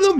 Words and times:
the 0.00 0.14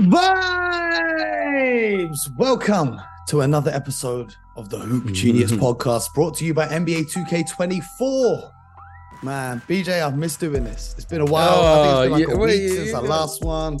vibes. 1.17 2.19
Welcome 2.37 3.01
to 3.27 3.41
another 3.41 3.71
episode 3.71 4.33
of 4.55 4.69
the 4.69 4.77
Hoop 4.79 5.03
mm-hmm. 5.03 5.13
Genius 5.13 5.51
podcast 5.51 6.13
brought 6.13 6.35
to 6.37 6.45
you 6.45 6.53
by 6.53 6.67
NBA 6.67 7.11
2K24. 7.11 8.51
Man, 9.23 9.61
BJ, 9.67 10.01
I've 10.01 10.17
missed 10.17 10.39
doing 10.39 10.63
this. 10.63 10.95
It's 10.97 11.03
been 11.05 11.19
a 11.21 11.25
while. 11.25 11.49
Oh, 11.55 11.65
I 11.65 12.07
think 12.07 12.21
it's 12.21 12.29
been 12.29 12.29
like 12.29 12.37
Oh, 12.37 12.41
a 12.41 12.45
week 12.45 12.69
since 12.71 12.89
you 12.89 12.95
our 12.95 13.01
last 13.01 13.43
one. 13.43 13.77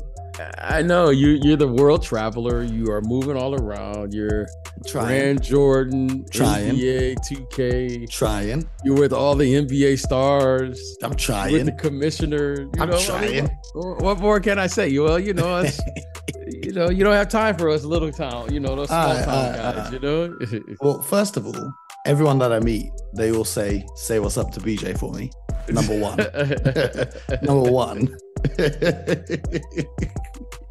I 0.57 0.81
know 0.81 1.09
you. 1.09 1.39
You're 1.43 1.55
the 1.57 1.67
world 1.67 2.03
traveler. 2.03 2.63
You 2.63 2.91
are 2.91 3.01
moving 3.01 3.37
all 3.37 3.55
around. 3.55 4.13
You're 4.13 4.47
Trying, 4.85 5.39
Jordan, 5.39 6.25
Trying. 6.31 6.75
NBA, 6.75 7.15
2K. 7.27 8.09
trying. 8.09 8.69
You're 8.83 8.99
with 8.99 9.13
all 9.13 9.35
the 9.35 9.53
NBA 9.55 9.97
stars. 9.97 10.97
I'm 11.01 11.11
With 11.11 11.17
the 11.19 11.23
trying. 11.23 11.77
commissioner. 11.77 12.61
You 12.61 12.71
I'm 12.79 12.89
know, 12.89 12.97
I 12.97 13.03
trying. 13.03 13.31
mean, 13.45 13.49
what, 13.73 14.01
what 14.01 14.19
more 14.19 14.39
can 14.39 14.59
I 14.59 14.67
say? 14.67 14.95
Well, 14.99 15.17
you 15.19 15.33
know, 15.33 15.57
it's, 15.59 15.79
you 16.63 16.73
know, 16.73 16.89
you 16.89 17.03
don't 17.03 17.13
have 17.13 17.29
time 17.29 17.55
for 17.57 17.69
us 17.69 17.83
little 17.83 18.11
town. 18.11 18.53
You 18.53 18.59
know, 18.59 18.75
those 18.75 18.89
small 18.89 18.99
Aye, 19.11 19.21
town 19.25 19.29
aye, 19.29 19.55
guys. 19.55 19.87
aye. 19.87 19.91
You 19.93 19.99
know. 19.99 20.37
Well, 20.81 21.01
first 21.01 21.37
of 21.37 21.45
all, 21.47 21.73
everyone 22.05 22.37
that 22.39 22.51
I 22.51 22.59
meet, 22.59 22.91
they 23.15 23.31
all 23.31 23.45
say, 23.45 23.85
"Say 23.95 24.19
what's 24.19 24.37
up 24.37 24.51
to 24.51 24.59
BJ 24.59 24.97
for 24.99 25.11
me." 25.13 25.31
Number 25.69 25.97
one. 25.99 26.17
Number 27.41 27.71
one. 27.71 28.15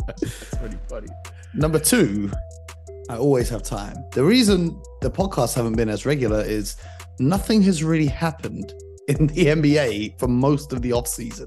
That's 0.06 0.54
pretty 0.56 0.78
funny. 0.88 1.08
Number 1.54 1.78
two, 1.78 2.30
I 3.08 3.16
always 3.16 3.48
have 3.50 3.62
time. 3.62 3.96
The 4.12 4.24
reason 4.24 4.80
the 5.00 5.10
podcasts 5.10 5.54
haven't 5.54 5.76
been 5.76 5.88
as 5.88 6.04
regular 6.06 6.42
is 6.42 6.76
nothing 7.18 7.62
has 7.62 7.84
really 7.84 8.06
happened 8.06 8.72
in 9.08 9.26
the 9.28 9.46
NBA 9.46 10.18
for 10.18 10.28
most 10.28 10.72
of 10.72 10.82
the 10.82 10.92
off 10.92 11.06
season, 11.06 11.46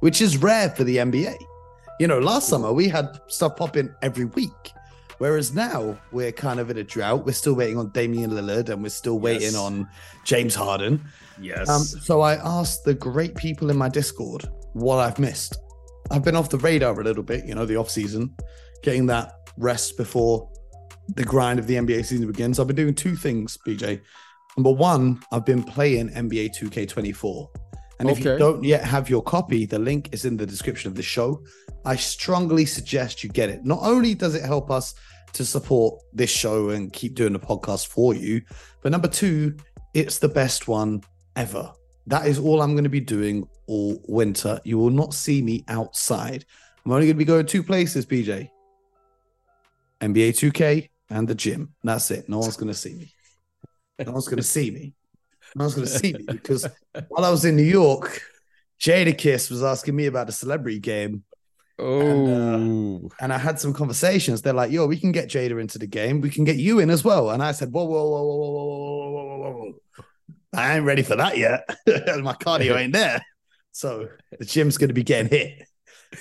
which 0.00 0.20
is 0.20 0.36
rare 0.36 0.70
for 0.70 0.84
the 0.84 0.98
NBA. 0.98 1.34
You 2.00 2.06
know, 2.06 2.18
last 2.18 2.48
summer 2.48 2.72
we 2.72 2.88
had 2.88 3.18
stuff 3.28 3.56
pop 3.56 3.76
in 3.76 3.92
every 4.02 4.26
week. 4.26 4.52
Whereas 5.18 5.52
now 5.52 5.98
we're 6.12 6.30
kind 6.30 6.60
of 6.60 6.70
in 6.70 6.78
a 6.78 6.84
drought. 6.84 7.26
We're 7.26 7.32
still 7.32 7.54
waiting 7.54 7.76
on 7.76 7.90
Damian 7.90 8.30
Lillard 8.30 8.68
and 8.68 8.84
we're 8.84 8.88
still 8.90 9.18
waiting 9.18 9.42
Yes. 9.52 9.56
on 9.56 9.88
James 10.24 10.54
Harden. 10.54 11.04
Yes. 11.40 11.68
Um, 11.68 11.82
so 11.82 12.20
I 12.20 12.34
asked 12.36 12.84
the 12.84 12.94
great 12.94 13.34
people 13.34 13.68
in 13.68 13.76
my 13.76 13.88
Discord 13.88 14.48
what 14.74 14.98
I've 15.00 15.18
missed. 15.18 15.58
I've 16.10 16.24
been 16.24 16.36
off 16.36 16.50
the 16.50 16.58
radar 16.58 16.98
a 16.98 17.04
little 17.04 17.22
bit, 17.22 17.44
you 17.44 17.54
know, 17.54 17.66
the 17.66 17.76
off 17.76 17.90
season, 17.90 18.34
getting 18.82 19.06
that 19.06 19.50
rest 19.56 19.96
before 19.96 20.50
the 21.14 21.24
grind 21.24 21.58
of 21.58 21.66
the 21.66 21.74
NBA 21.74 22.04
season 22.04 22.26
begins. 22.26 22.58
I've 22.58 22.66
been 22.66 22.76
doing 22.76 22.94
two 22.94 23.16
things, 23.16 23.58
BJ. 23.66 24.00
Number 24.56 24.72
one, 24.72 25.22
I've 25.32 25.44
been 25.44 25.62
playing 25.62 26.10
NBA 26.10 26.56
2K24. 26.58 27.48
And 28.00 28.10
if 28.10 28.20
you 28.20 28.38
don't 28.38 28.62
yet 28.62 28.84
have 28.84 29.10
your 29.10 29.22
copy, 29.22 29.66
the 29.66 29.78
link 29.78 30.10
is 30.12 30.24
in 30.24 30.36
the 30.36 30.46
description 30.46 30.88
of 30.88 30.94
the 30.94 31.02
show. 31.02 31.42
I 31.84 31.96
strongly 31.96 32.64
suggest 32.64 33.24
you 33.24 33.30
get 33.30 33.48
it. 33.48 33.64
Not 33.64 33.80
only 33.82 34.14
does 34.14 34.34
it 34.34 34.44
help 34.44 34.70
us 34.70 34.94
to 35.32 35.44
support 35.44 36.00
this 36.12 36.30
show 36.30 36.70
and 36.70 36.92
keep 36.92 37.14
doing 37.14 37.32
the 37.32 37.40
podcast 37.40 37.88
for 37.88 38.14
you, 38.14 38.42
but 38.82 38.92
number 38.92 39.08
two, 39.08 39.56
it's 39.94 40.18
the 40.18 40.28
best 40.28 40.68
one 40.68 41.02
ever. 41.34 41.72
That 42.08 42.26
is 42.26 42.38
all 42.38 42.62
I'm 42.62 42.72
going 42.72 42.84
to 42.84 42.90
be 42.90 43.00
doing 43.00 43.46
all 43.66 44.02
winter. 44.08 44.58
You 44.64 44.78
will 44.78 44.90
not 44.90 45.12
see 45.12 45.42
me 45.42 45.64
outside. 45.68 46.46
I'm 46.84 46.92
only 46.92 47.06
going 47.06 47.16
to 47.16 47.18
be 47.18 47.24
going 47.26 47.44
two 47.44 47.62
places, 47.62 48.06
BJ. 48.06 48.48
NBA 50.00 50.30
2K 50.30 50.88
and 51.10 51.28
the 51.28 51.34
gym. 51.34 51.74
That's 51.84 52.10
it. 52.10 52.26
No 52.26 52.38
one's 52.38 52.56
going 52.56 52.72
to 52.72 52.74
see 52.74 52.94
me. 52.94 53.12
No 54.04 54.12
one's 54.12 54.26
going 54.26 54.38
to 54.38 54.42
see 54.42 54.70
me. 54.70 54.94
No 55.54 55.64
one's 55.64 55.74
going 55.74 55.86
to 55.86 55.92
see 55.92 56.14
me 56.14 56.24
because 56.26 56.66
while 57.08 57.26
I 57.26 57.30
was 57.30 57.44
in 57.44 57.56
New 57.56 57.62
York, 57.62 58.22
Jadakiss 58.80 59.50
was 59.50 59.62
asking 59.62 59.94
me 59.94 60.06
about 60.06 60.28
the 60.28 60.32
celebrity 60.32 60.78
game, 60.78 61.24
oh. 61.78 63.10
and 63.20 63.32
I 63.32 63.38
had 63.38 63.58
some 63.58 63.72
conversations. 63.72 64.40
They're 64.40 64.52
like, 64.52 64.70
"Yo, 64.70 64.86
we 64.86 64.98
can 64.98 65.10
get 65.10 65.28
Jada 65.28 65.60
into 65.60 65.78
the 65.78 65.86
game. 65.86 66.20
We 66.20 66.30
can 66.30 66.44
get 66.44 66.56
you 66.56 66.78
in 66.78 66.90
as 66.90 67.02
well." 67.02 67.30
And 67.30 67.42
I 67.42 67.52
said, 67.52 67.72
"Whoa, 67.72 67.84
whoa, 67.84 68.08
whoa, 68.08 68.22
whoa, 68.22 68.36
whoa, 68.36 68.50
whoa, 68.50 69.10
whoa, 69.10 69.10
whoa, 69.10 69.38
whoa, 69.38 69.52
whoa! 69.52 70.04
I 70.54 70.76
ain't 70.76 70.84
ready 70.84 71.02
for 71.02 71.16
that 71.16 71.36
yet. 71.36 71.68
My 71.86 72.34
cardio 72.34 72.76
ain't 72.76 72.92
there, 72.92 73.24
so 73.72 74.08
the 74.38 74.44
gym's 74.44 74.78
going 74.78 74.88
to 74.88 74.94
be 74.94 75.02
getting 75.02 75.30
hit." 75.30 75.68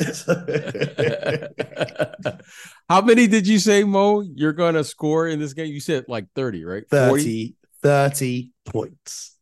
How 2.90 3.02
many 3.02 3.28
did 3.28 3.48
you 3.48 3.60
say, 3.60 3.84
Mo? 3.84 4.22
You're 4.22 4.54
gonna 4.54 4.84
score 4.84 5.28
in 5.28 5.40
this 5.40 5.54
game? 5.54 5.68
You 5.68 5.80
said 5.80 6.06
like 6.08 6.28
30, 6.36 6.66
right? 6.66 6.84
40? 6.90 7.56
30, 7.82 7.84
30 7.84 8.52
points. 8.66 9.38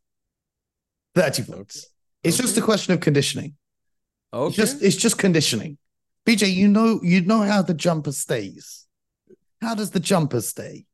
30 1.14 1.42
points. 1.44 1.86
It's 2.22 2.36
just 2.36 2.56
a 2.56 2.62
question 2.62 2.94
of 2.94 3.00
conditioning. 3.00 3.54
Okay. 4.32 4.48
It's 4.48 4.56
just 4.56 4.82
it's 4.82 4.96
just 4.96 5.18
conditioning. 5.18 5.78
BJ, 6.24 6.52
you 6.52 6.68
know 6.68 7.00
you 7.02 7.22
know 7.22 7.42
how 7.42 7.62
the 7.62 7.74
jumper 7.74 8.12
stays. 8.12 8.86
How 9.60 9.74
does 9.74 9.90
the 9.90 10.00
jumper 10.00 10.40
stay? 10.40 10.86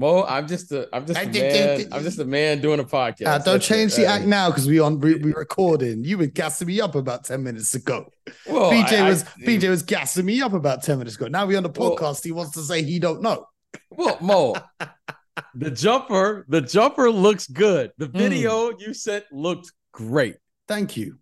Mo, 0.00 0.24
I'm 0.24 0.48
just 0.48 0.72
a 0.72 0.88
I'm 0.94 1.06
just 1.06 1.18
I 1.18 1.24
a 1.24 1.26
man. 1.28 1.88
I'm 1.92 2.02
just 2.02 2.18
a 2.18 2.24
man 2.24 2.62
doing 2.62 2.80
a 2.80 2.84
podcast. 2.84 3.26
Ah, 3.26 3.36
don't 3.36 3.44
That's 3.56 3.66
change 3.66 3.92
it. 3.92 3.96
the 3.96 4.06
Uh, 4.06 4.12
act 4.12 4.24
now 4.24 4.48
because 4.48 4.66
we 4.66 4.80
on 4.80 4.98
we, 4.98 5.16
we 5.16 5.34
recording. 5.34 6.04
You 6.04 6.16
were 6.16 6.24
gassing 6.26 6.68
me 6.68 6.80
up 6.80 6.94
about 6.94 7.24
10 7.24 7.42
minutes 7.42 7.74
ago. 7.74 8.06
Well, 8.48 8.70
BJ 8.72 8.92
I- 8.98 9.06
I- 9.06 9.08
was 9.10 9.24
BJ 9.44 9.68
was 9.68 9.82
gassing 9.82 10.24
me 10.24 10.40
up 10.40 10.54
about 10.54 10.82
10 10.82 10.96
minutes 10.96 11.16
ago. 11.16 11.28
Now 11.28 11.44
we 11.44 11.54
on 11.54 11.64
the 11.64 11.68
Well- 11.76 11.96
podcast. 11.96 12.24
he 12.24 12.32
wants 12.32 12.52
to 12.52 12.62
say 12.62 12.82
he 12.82 12.98
don't 12.98 13.20
know. 13.20 13.44
Well, 13.90 14.16
Mo, 14.22 14.54
the 15.54 15.70
jumper, 15.70 16.46
the 16.48 16.62
jumper 16.62 17.10
looks 17.10 17.46
good. 17.46 17.92
The 17.98 18.06
video 18.08 18.70
you 18.78 18.94
sent 18.94 19.24
looked 19.30 19.70
great. 19.92 20.36
Thank 20.66 20.96
you. 20.96 21.18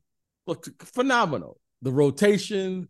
Looked 0.47 0.69
phenomenal. 0.95 1.59
The 1.83 1.91
rotation, 1.91 2.89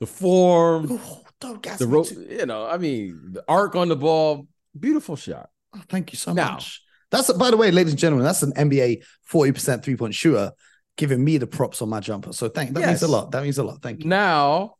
the 0.00 0.06
form, 0.06 0.88
Oh, 0.90 1.22
don't 1.40 1.62
gas 1.62 1.78
the 1.78 1.86
ro- 1.86 2.04
you 2.04 2.46
know, 2.46 2.66
I 2.66 2.78
mean, 2.78 3.30
the 3.32 3.44
arc 3.48 3.76
on 3.76 3.88
the 3.88 3.96
ball, 3.96 4.46
beautiful 4.78 5.16
shot. 5.16 5.50
Oh, 5.74 5.80
thank 5.88 6.12
you 6.12 6.16
so 6.18 6.32
Now- 6.32 6.52
much. 6.52 6.82
That's 7.10 7.32
by 7.32 7.50
the 7.50 7.56
way, 7.56 7.72
ladies 7.72 7.92
and 7.92 7.98
gentlemen, 7.98 8.24
that's 8.24 8.42
an 8.44 8.52
NBA 8.52 9.02
40% 9.28 9.82
three-point 9.82 10.14
shooter 10.14 10.52
giving 10.96 11.24
me 11.24 11.38
the 11.38 11.46
props 11.46 11.82
on 11.82 11.88
my 11.88 11.98
jumper. 11.98 12.32
So 12.32 12.48
thank 12.48 12.72
that 12.74 12.86
means 12.86 13.02
a 13.02 13.08
lot. 13.08 13.32
That 13.32 13.42
means 13.42 13.58
a 13.58 13.64
lot. 13.64 13.82
Thank 13.82 14.04
you. 14.04 14.08
Now, 14.08 14.76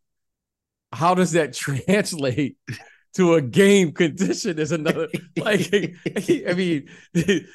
how 0.92 1.14
does 1.14 1.32
that 1.32 1.54
translate 1.54 2.56
to 3.14 3.34
a 3.34 3.42
game 3.42 3.90
condition? 3.92 4.60
Is 4.60 4.70
another 4.70 5.08
like 5.36 5.72
I 6.06 6.54
mean, 6.54 6.88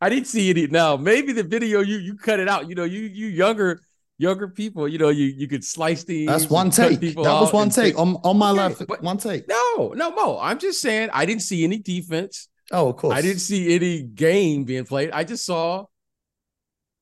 I 0.00 0.08
didn't 0.10 0.26
see 0.26 0.50
any. 0.50 0.66
Now, 0.66 0.98
maybe 0.98 1.32
the 1.32 1.44
video 1.44 1.80
you 1.80 1.96
you 1.96 2.16
cut 2.16 2.40
it 2.40 2.48
out. 2.48 2.68
You 2.68 2.74
know, 2.74 2.84
you 2.84 3.00
you 3.02 3.28
younger 3.28 3.80
younger 4.18 4.48
people. 4.48 4.88
You 4.88 4.98
know, 4.98 5.08
you 5.08 5.26
you 5.26 5.48
could 5.48 5.64
slice 5.64 6.04
these. 6.04 6.26
That's 6.26 6.48
one 6.48 6.70
take. 6.70 7.00
That 7.00 7.16
was 7.16 7.52
one 7.52 7.70
take 7.70 7.98
on, 7.98 8.16
on 8.24 8.38
my 8.38 8.50
Okay, 8.50 8.84
life. 8.88 9.02
One 9.02 9.18
take. 9.18 9.48
No, 9.48 9.92
no, 9.96 10.10
Mo. 10.10 10.38
I'm 10.40 10.58
just 10.58 10.80
saying 10.80 11.10
I 11.12 11.26
didn't 11.26 11.42
see 11.42 11.64
any 11.64 11.78
defense. 11.78 12.48
Oh, 12.70 12.90
of 12.90 12.96
course. 12.96 13.14
I 13.14 13.22
didn't 13.22 13.40
see 13.40 13.74
any 13.74 14.02
game 14.02 14.64
being 14.64 14.84
played. 14.84 15.10
I 15.10 15.24
just 15.24 15.44
saw 15.44 15.84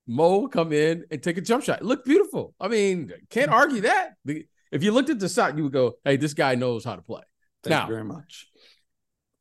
Mo 0.07 0.49
come 0.49 0.73
in 0.73 1.05
and 1.11 1.23
take 1.23 1.39
a 1.39 1.41
jump 1.41 1.65
shot. 1.65 1.81
It 1.81 1.85
looked 1.85 2.05
beautiful. 2.05 2.55
I 2.61 2.69
mean, 2.69 3.13
can't 3.31 3.51
mm. 3.51 3.55
argue 3.55 3.83
that. 3.83 4.15
If 4.27 4.83
you 4.83 4.93
looked 4.93 5.11
at 5.11 5.21
the 5.21 5.29
shot, 5.29 5.57
you 5.57 5.65
would 5.65 5.73
go, 5.73 5.95
"Hey, 6.05 6.17
this 6.17 6.35
guy 6.35 6.55
knows 6.55 6.85
how 6.85 6.97
to 6.97 7.03
play." 7.03 7.23
Thank 7.63 7.71
now- 7.71 7.87
you 7.87 7.93
very 7.93 8.05
much. 8.05 8.49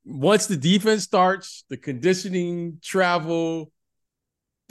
Once 0.03 0.47
the 0.47 0.57
defense 0.57 1.03
starts, 1.03 1.63
the 1.69 1.77
conditioning, 1.77 2.79
travel, 2.81 3.71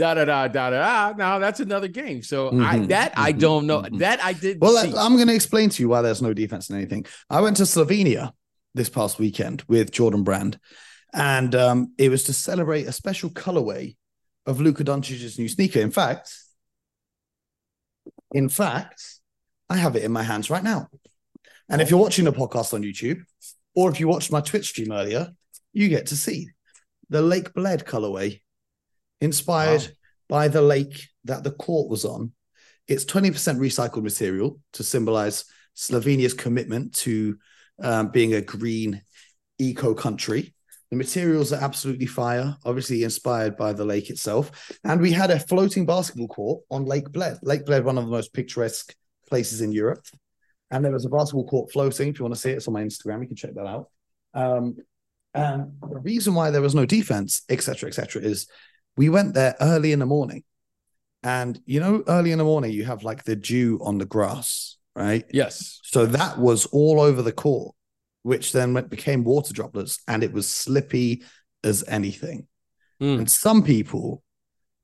da 0.01 0.15
da 0.15 0.25
da 0.25 0.49
da 0.49 0.71
da. 0.71 1.13
Now 1.17 1.39
that's 1.39 1.61
another 1.61 1.89
game. 1.89 2.23
So 2.23 2.49
I 2.49 2.77
Mhm, 2.79 2.89
that 2.89 3.13
I 3.17 3.33
mhm, 3.33 3.41
don't 3.41 3.67
know. 3.67 3.83
mhm. 3.83 3.99
That 3.99 4.25
I 4.25 4.33
didn't 4.33 4.61
Well, 4.61 4.77
see. 4.83 4.95
I'm 4.97 5.17
going 5.17 5.29
to 5.29 5.35
explain 5.35 5.69
to 5.71 5.83
you 5.83 5.89
why 5.89 6.03
there's 6.03 6.23
no 6.23 6.33
defense 6.33 6.71
in 6.71 6.77
anything. 6.77 7.05
I 7.29 7.41
went 7.41 7.57
to 7.59 7.65
Slovenia 7.65 8.33
this 8.75 8.89
past 8.89 9.19
weekend 9.19 9.63
with 9.69 9.91
Jordan 9.91 10.23
Brand, 10.23 10.59
and 11.13 11.55
um, 11.55 11.93
it 11.99 12.09
was 12.09 12.25
to 12.25 12.33
celebrate 12.33 12.87
a 12.87 12.93
special 12.93 13.31
colorway 13.31 13.97
of 14.47 14.61
Luka 14.61 14.85
Doncic's 14.85 15.39
new 15.39 15.49
sneaker. 15.49 15.81
In 15.81 15.91
fact, 15.91 16.33
in 18.33 18.49
fact, 18.49 19.03
I 19.69 19.77
have 19.77 19.97
it 19.97 20.05
in 20.05 20.13
my 20.13 20.23
hands 20.23 20.51
right 20.51 20.63
now. 20.65 20.89
And 21.69 21.81
if 21.81 21.91
you're 21.91 22.01
watching 22.01 22.25
the 22.25 22.33
podcast 22.33 22.75
on 22.75 22.83
YouTube, 22.83 23.23
or 23.75 23.91
if 23.91 24.01
you 24.01 24.09
watched 24.09 24.33
my 24.33 24.41
Twitch 24.41 24.69
stream 24.69 24.93
earlier, 24.93 25.31
you 25.73 25.89
get 25.89 26.07
to 26.07 26.17
see 26.17 26.49
the 27.09 27.23
Lake 27.23 27.53
Bled 27.55 27.85
colorway, 27.85 28.41
inspired 29.21 29.83
Wow. 29.83 29.89
by 30.29 30.49
the 30.49 30.63
lake 30.63 31.09
that 31.25 31.45
the 31.45 31.51
court 31.51 31.91
was 31.91 32.05
on. 32.05 32.33
It's 32.89 33.05
20% 33.05 33.59
recycled 33.59 34.03
material 34.03 34.59
to 34.75 34.83
symbolize 34.83 35.45
Slovenia's 35.77 36.35
commitment 36.35 36.95
to 36.97 37.39
um, 37.83 38.09
being 38.09 38.35
a 38.35 38.41
green 38.41 39.03
eco 39.59 39.95
country. 39.95 40.55
The 40.91 40.97
materials 40.97 41.53
are 41.53 41.63
absolutely 41.63 42.07
fire, 42.07 42.57
obviously 42.65 43.05
inspired 43.05 43.57
by 43.57 43.73
the 43.73 43.85
lake 43.85 44.11
itself. 44.11 44.51
And 44.83 45.01
we 45.01 45.13
had 45.13 45.31
a 45.31 45.39
floating 45.39 45.87
basketball 45.87 46.27
court 46.29 46.63
on 46.71 46.85
Lake 46.85 47.13
Bled. 47.13 47.39
Lake 47.43 47.65
Bled, 47.65 47.85
one 47.85 47.97
of 47.97 48.05
the 48.05 48.11
most 48.11 48.33
picturesque 48.33 48.95
places 49.29 49.61
in 49.61 49.71
Europe. 49.71 50.05
And 50.73 50.85
there 50.85 50.93
was 50.93 51.05
a 51.05 51.09
basketball 51.09 51.47
court 51.47 51.71
floating. 51.71 52.09
If 52.09 52.19
you 52.19 52.25
want 52.25 52.35
to 52.35 52.41
see 52.41 52.51
it, 52.51 52.57
it's 52.57 52.67
on 52.67 52.75
my 52.75 52.83
Instagram. 52.83 53.21
You 53.23 53.29
can 53.29 53.37
check 53.37 53.55
that 53.55 53.67
out. 53.67 53.89
Um, 54.35 54.77
and 55.33 55.73
the 55.81 56.01
reason 56.01 56.35
why 56.35 56.51
there 56.51 56.63
was 56.63 56.75
no 56.75 56.87
defense, 56.87 57.43
etc., 57.49 57.89
etc., 57.89 58.23
is 58.23 58.49
we 59.01 59.09
went 59.09 59.35
there 59.35 59.55
early 59.61 59.93
in 59.93 59.99
the 59.99 60.07
morning. 60.07 60.43
And 61.23 61.61
you 61.67 61.81
know, 61.81 62.03
early 62.07 62.33
in 62.33 62.39
the 62.39 62.45
morning, 62.45 62.71
you 62.73 62.85
have 62.85 63.03
like 63.03 63.25
the 63.25 63.37
dew 63.37 63.79
on 63.83 63.99
the 63.99 64.07
grass 64.07 64.79
right? 64.95 65.25
Yes. 65.33 65.81
So 65.83 66.07
that 66.07 66.39
was 66.39 66.67
all 66.67 67.01
over 67.01 67.23
the 67.23 67.33
court, 67.33 67.75
which 68.23 68.53
then 68.53 68.75
went, 68.75 68.91
became 68.91 69.25
water 69.25 69.53
droplets 69.53 70.01
and 70.09 70.23
it 70.23 70.33
was 70.33 70.49
slippy 70.49 71.23
as 71.65 71.85
anything. 71.89 72.47
Mm. 73.01 73.19
And 73.19 73.31
some 73.31 73.63
people 73.63 74.23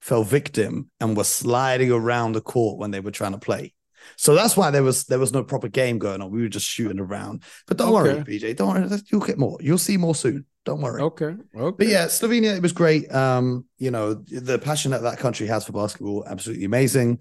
fell 0.00 0.24
victim 0.24 0.90
and 1.00 1.16
were 1.16 1.24
sliding 1.24 1.90
around 1.90 2.32
the 2.32 2.40
court 2.40 2.78
when 2.78 2.90
they 2.90 3.00
were 3.00 3.10
trying 3.10 3.32
to 3.32 3.38
play. 3.38 3.74
So 4.16 4.34
that's 4.34 4.56
why 4.56 4.70
there 4.70 4.84
was 4.84 5.04
there 5.04 5.18
was 5.18 5.32
no 5.32 5.42
proper 5.42 5.68
game 5.68 5.98
going 5.98 6.22
on. 6.22 6.30
We 6.30 6.42
were 6.42 6.48
just 6.48 6.66
shooting 6.66 7.00
around. 7.00 7.42
But 7.66 7.76
don't 7.76 7.92
worry, 7.92 8.10
Okay. 8.10 8.38
BJ. 8.38 8.56
Don't 8.56 8.68
worry. 8.68 9.00
You'll 9.10 9.20
get 9.20 9.36
more. 9.36 9.58
You'll 9.60 9.78
see 9.78 9.96
more 9.96 10.14
soon. 10.14 10.46
Don't 10.66 10.82
worry. 10.82 11.00
Okay. 11.00 11.36
Okay. 11.56 11.76
But 11.78 11.86
yeah, 11.86 12.06
Slovenia, 12.06 12.56
it 12.56 12.60
was 12.60 12.72
great. 12.72 13.10
Um, 13.14 13.66
you 13.78 13.92
know, 13.92 14.14
the 14.14 14.58
passion 14.58 14.90
that 14.90 15.02
that 15.02 15.18
country 15.18 15.46
has 15.46 15.64
for 15.64 15.72
basketball, 15.72 16.24
absolutely 16.26 16.64
amazing. 16.64 17.20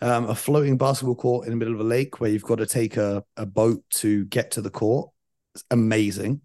Um, 0.00 0.30
a 0.30 0.34
floating 0.34 0.78
basketball 0.78 1.14
court 1.14 1.46
in 1.46 1.50
the 1.50 1.56
middle 1.56 1.74
of 1.74 1.80
a 1.80 1.84
lake 1.84 2.20
where 2.20 2.30
you've 2.30 2.42
got 2.42 2.56
to 2.56 2.66
take 2.66 2.96
a, 2.96 3.22
a 3.36 3.44
boat 3.44 3.84
to 3.90 4.24
get 4.24 4.52
to 4.52 4.62
the 4.62 4.70
court. 4.70 5.10
It's 5.54 5.64
amazing. 5.70 6.40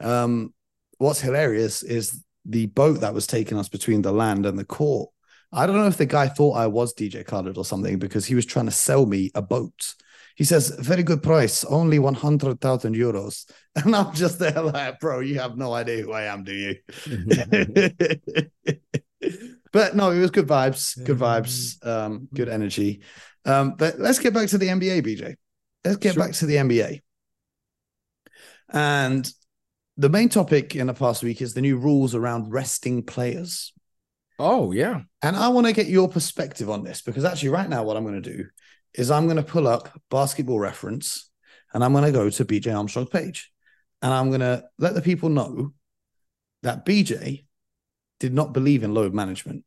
Um, 0.00 0.52
what's 0.98 1.20
hilarious 1.20 1.82
is 1.82 2.22
the 2.44 2.66
boat 2.66 3.00
that 3.00 3.14
was 3.14 3.26
taking 3.26 3.58
us 3.58 3.70
between 3.70 4.02
the 4.02 4.12
land 4.12 4.44
and 4.44 4.58
the 4.58 4.64
court. 4.66 5.08
I 5.50 5.66
don't 5.66 5.76
know 5.76 5.86
if 5.86 5.96
the 5.96 6.06
guy 6.06 6.28
thought 6.28 6.58
I 6.58 6.66
was 6.66 6.94
DJ 6.94 7.24
Khaled 7.24 7.56
or 7.56 7.64
something 7.64 7.98
because 7.98 8.26
he 8.26 8.34
was 8.34 8.46
trying 8.46 8.66
to 8.66 8.70
sell 8.70 9.06
me 9.06 9.30
a 9.34 9.42
boat. 9.42 9.94
He 10.40 10.46
says, 10.46 10.70
very 10.70 11.02
good 11.02 11.22
price, 11.22 11.66
only 11.66 11.98
100,000 11.98 12.96
euros. 12.96 13.44
And 13.76 13.94
I'm 13.94 14.14
just 14.14 14.38
there 14.38 14.62
like, 14.62 14.98
bro, 14.98 15.20
you 15.20 15.38
have 15.38 15.58
no 15.58 15.74
idea 15.74 16.02
who 16.02 16.12
I 16.12 16.32
am, 16.32 16.44
do 16.44 16.54
you? 16.54 16.76
but 19.72 19.94
no, 19.94 20.12
it 20.12 20.18
was 20.18 20.30
good 20.30 20.48
vibes, 20.48 20.96
good 21.04 21.18
vibes, 21.18 21.86
um, 21.86 22.26
good 22.32 22.48
energy. 22.48 23.02
Um, 23.44 23.74
but 23.76 23.98
let's 23.98 24.18
get 24.18 24.32
back 24.32 24.48
to 24.48 24.56
the 24.56 24.68
NBA, 24.68 25.02
BJ. 25.02 25.34
Let's 25.84 25.98
get 25.98 26.14
Sure. 26.14 26.24
back 26.24 26.32
to 26.36 26.46
the 26.46 26.56
NBA. 26.56 27.02
And 28.72 29.30
the 29.98 30.08
main 30.08 30.30
topic 30.30 30.74
in 30.74 30.86
the 30.86 30.94
past 30.94 31.22
week 31.22 31.42
is 31.42 31.52
the 31.52 31.60
new 31.60 31.76
rules 31.76 32.14
around 32.14 32.50
resting 32.50 33.02
players. 33.02 33.74
oh 34.38 34.72
yeah. 34.72 35.02
And 35.20 35.36
I 35.36 35.48
want 35.48 35.66
to 35.66 35.74
get 35.74 35.86
your 35.86 36.08
perspective 36.08 36.70
on 36.70 36.82
this 36.82 37.02
because 37.02 37.26
actually, 37.26 37.50
right 37.50 37.68
now, 37.68 37.82
what 37.82 37.98
I'm 37.98 38.04
going 38.04 38.22
to 38.22 38.36
do 38.36 38.46
is 38.94 39.10
I'm 39.10 39.26
going 39.26 39.36
to 39.36 39.42
pull 39.42 39.68
up 39.68 39.88
basketball 40.10 40.58
reference 40.58 41.30
and 41.72 41.84
I'm 41.84 41.92
going 41.92 42.04
to 42.04 42.12
go 42.12 42.28
to 42.30 42.44
BJ 42.44 42.76
Armstrong's 42.76 43.10
page 43.10 43.52
and 44.02 44.12
I'm 44.12 44.28
going 44.28 44.40
to 44.40 44.64
let 44.78 44.94
the 44.94 45.02
people 45.02 45.28
know 45.28 45.72
that 46.62 46.84
BJ 46.84 47.44
did 48.18 48.34
not 48.34 48.52
believe 48.52 48.82
in 48.82 48.94
load 48.94 49.14
management. 49.14 49.64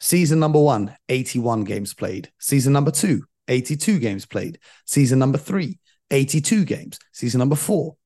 Season 0.00 0.38
number 0.38 0.60
one, 0.60 0.96
81 1.08 1.64
games 1.64 1.94
played. 1.94 2.30
Season 2.38 2.72
number 2.72 2.90
two, 2.90 3.24
82 3.48 3.98
games 3.98 4.26
played. 4.26 4.58
Season 4.84 5.18
number 5.18 5.38
three, 5.38 5.78
82 6.10 6.64
games. 6.64 6.98
Season 7.12 7.38
number 7.38 7.56
four, 7.56 7.96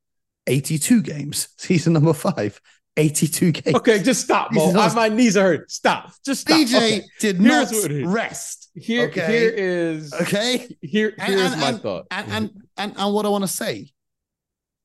82 0.46 1.02
games. 1.02 1.48
Season 1.58 1.92
number 1.92 2.12
five, 2.12 2.60
82 3.00 3.52
games. 3.52 3.76
Okay, 3.76 4.02
just 4.02 4.22
stop, 4.22 4.52
Mo. 4.52 4.72
I- 4.74 4.94
my 4.94 5.08
knees 5.08 5.36
are 5.36 5.44
hurt. 5.44 5.70
Stop. 5.70 6.12
Just 6.24 6.42
stop. 6.42 6.58
BJ 6.58 6.76
Okay. 6.76 7.04
did 7.18 7.36
Here's 7.36 7.70
not 7.72 7.82
what 7.82 7.90
it 7.90 8.02
is. 8.02 8.06
rest. 8.06 8.70
Here, 8.74 9.08
Okay. 9.08 9.26
here 9.26 9.50
is 9.50 10.12
Okay. 10.12 10.76
here. 10.80 11.14
And- 11.18 11.34
Here's 11.34 11.52
and- 11.52 11.60
my 11.60 11.68
and- 11.70 11.82
thought. 11.82 12.06
And 12.10 12.30
and 12.32 12.50
and, 12.76 12.94
and 12.96 13.14
what 13.14 13.26
I 13.26 13.28
want 13.30 13.42
to 13.44 13.48
say, 13.48 13.92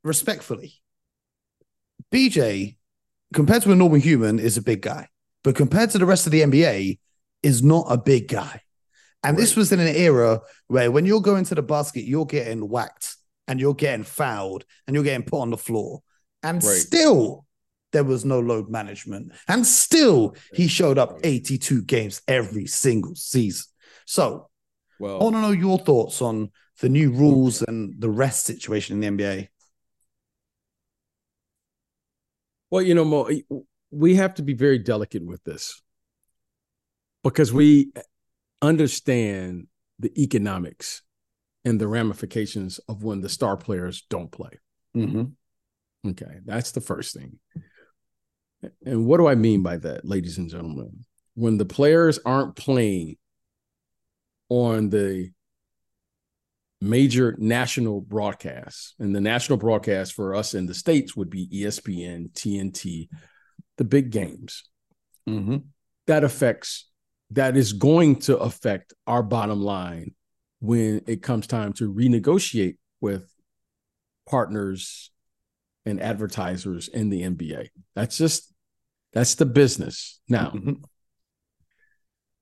respectfully, 0.04 0.74
BJ, 2.14 2.78
compared 3.34 3.64
to 3.64 3.72
a 3.72 3.76
normal 3.76 4.00
human, 4.00 4.40
is 4.40 4.58
a 4.58 4.62
big 4.62 4.82
guy, 4.82 5.10
but 5.44 5.56
compared 5.56 5.90
to 5.92 5.98
the 5.98 6.06
rest 6.06 6.26
of 6.26 6.32
the 6.32 6.42
NBA, 6.42 7.00
is 7.44 7.62
not 7.64 7.86
a 7.90 7.98
big 7.98 8.28
guy. 8.28 8.62
And 9.24 9.38
this 9.38 9.56
was 9.56 9.72
in 9.72 9.80
an 9.80 9.88
era 9.96 10.42
where 10.68 10.92
when 10.92 11.06
you're 11.06 11.22
going 11.22 11.46
to 11.46 11.56
the 11.56 11.62
basket, 11.64 12.04
you're 12.06 12.26
getting 12.28 12.68
whacked 12.70 13.16
and 13.48 13.60
you're 13.60 13.74
getting 13.74 14.04
fouled 14.04 14.66
and 14.86 14.94
you're 14.94 15.04
getting 15.04 15.26
put 15.26 15.40
on 15.42 15.50
the 15.50 15.58
floor. 15.58 16.02
And 16.44 16.64
Right. 16.64 16.78
still, 16.78 17.46
there 17.96 18.04
was 18.04 18.26
no 18.26 18.42
load 18.42 18.70
management. 18.70 19.32
And 19.48 19.66
still, 19.66 20.36
he 20.54 20.68
showed 20.68 20.98
up 20.98 21.18
82 21.24 21.82
games 21.84 22.22
every 22.28 22.68
single 22.68 23.16
season. 23.16 23.68
So 24.06 24.50
well, 25.00 25.22
I 25.22 25.24
want 25.24 25.38
to 25.38 25.42
know 25.42 25.52
your 25.52 25.80
thoughts 25.80 26.22
on 26.22 26.52
the 26.82 26.90
new 26.90 27.10
rules 27.10 27.62
and 27.62 27.96
the 27.98 28.10
rest 28.10 28.46
situation 28.46 29.02
in 29.02 29.18
the 29.18 29.24
NBA. 29.24 29.48
Well, 32.70 32.82
you 32.82 32.96
know, 32.96 33.06
Mo, 33.06 33.30
we 33.92 34.16
have 34.16 34.36
to 34.36 34.44
be 34.44 34.54
very 34.54 34.78
delicate 34.78 35.26
with 35.26 35.42
this 35.46 35.82
because 37.24 37.54
we 37.54 37.94
understand 38.62 39.68
the 40.00 40.12
economics 40.22 41.02
and 41.64 41.80
the 41.80 41.88
ramifications 41.88 42.78
of 42.90 43.04
when 43.04 43.22
the 43.22 43.30
star 43.30 43.56
players 43.56 44.04
don't 44.10 44.34
play. 44.34 44.60
Mm-hmm. 44.98 46.10
Okay, 46.10 46.40
that's 46.44 46.72
the 46.74 46.82
first 46.82 47.16
thing. 47.16 47.40
And 48.86 49.06
what 49.06 49.18
do 49.18 49.28
I 49.28 49.36
mean 49.36 49.62
by 49.64 49.78
that, 49.78 50.06
ladies 50.06 50.38
and 50.38 50.50
gentlemen? 50.50 51.06
When 51.36 51.58
the 51.58 51.66
players 51.66 52.20
aren't 52.26 52.56
playing 52.56 53.18
on 54.50 54.90
the 54.90 55.32
major 56.82 57.36
national 57.40 58.02
broadcasts, 58.02 58.94
and 59.00 59.16
the 59.16 59.22
national 59.22 59.58
broadcast 59.58 60.14
for 60.14 60.36
us 60.36 60.54
in 60.54 60.66
the 60.66 60.74
States 60.74 61.16
would 61.16 61.30
be 61.30 61.48
ESPN, 61.48 62.32
TNT, 62.32 63.10
the 63.78 63.84
big 63.84 64.12
games, 64.12 64.64
Mm-hmm. 65.28 65.58
that 66.06 66.24
affects, 66.24 66.88
that 67.32 67.58
is 67.58 67.74
going 67.74 68.18
to 68.18 68.38
affect 68.38 68.94
our 69.08 69.24
bottom 69.24 69.60
line 69.60 70.14
when 70.60 71.02
it 71.08 71.24
comes 71.24 71.48
time 71.48 71.74
to 71.74 71.92
renegotiate 71.92 72.78
with 73.02 73.28
partners 74.30 75.10
and 75.84 76.00
advertisers 76.00 76.88
in 76.88 77.10
the 77.10 77.24
NBA. 77.24 77.70
That's 77.96 78.20
just 78.20 78.54
that's 79.16 79.34
the 79.36 79.46
business 79.46 80.20
now. 80.30 80.52
Mhm. 80.52 80.84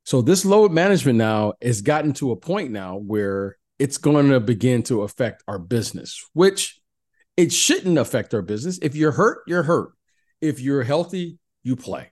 So 0.04 0.22
this 0.22 0.44
load 0.44 0.74
management 0.74 1.18
now 1.18 1.54
has 1.62 1.82
gotten 1.82 2.12
to 2.14 2.32
a 2.32 2.36
point 2.36 2.72
now 2.72 2.98
where 2.98 3.58
it's 3.80 3.98
going 3.98 4.30
to 4.30 4.40
begin 4.42 4.84
to 4.84 5.04
affect 5.04 5.44
our 5.48 5.58
business, 5.60 6.22
which 6.34 6.82
it 7.38 7.54
shouldn't 7.54 7.98
affect 7.98 8.34
our 8.34 8.42
business. 8.42 8.80
If 8.82 8.96
you're 8.96 9.12
hurt, 9.14 9.44
you're 9.48 9.64
hurt. 9.64 9.94
If 10.42 10.60
you're 10.60 10.84
healthy, 10.84 11.40
you 11.64 11.78
play. 11.78 12.12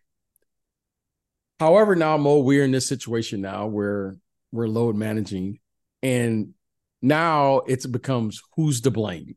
However, 1.59 1.95
now 1.95 2.15
Mo, 2.17 2.39
we're 2.39 2.63
in 2.63 2.71
this 2.71 2.88
situation 2.88 3.41
now 3.41 3.67
where 3.67 4.15
we're 4.51 4.67
load 4.67 4.95
managing, 4.95 5.59
and 6.01 6.53
now 7.01 7.57
it 7.67 7.91
becomes 7.91 8.41
who's 8.55 8.81
to 8.81 8.91
blame. 8.91 9.35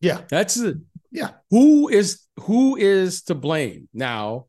Yeah, 0.00 0.22
That's 0.28 0.56
it. 0.58 0.76
yeah. 1.10 1.30
Who 1.50 1.88
is 1.88 2.20
who 2.40 2.76
is 2.76 3.22
to 3.22 3.34
blame 3.34 3.88
now? 3.92 4.46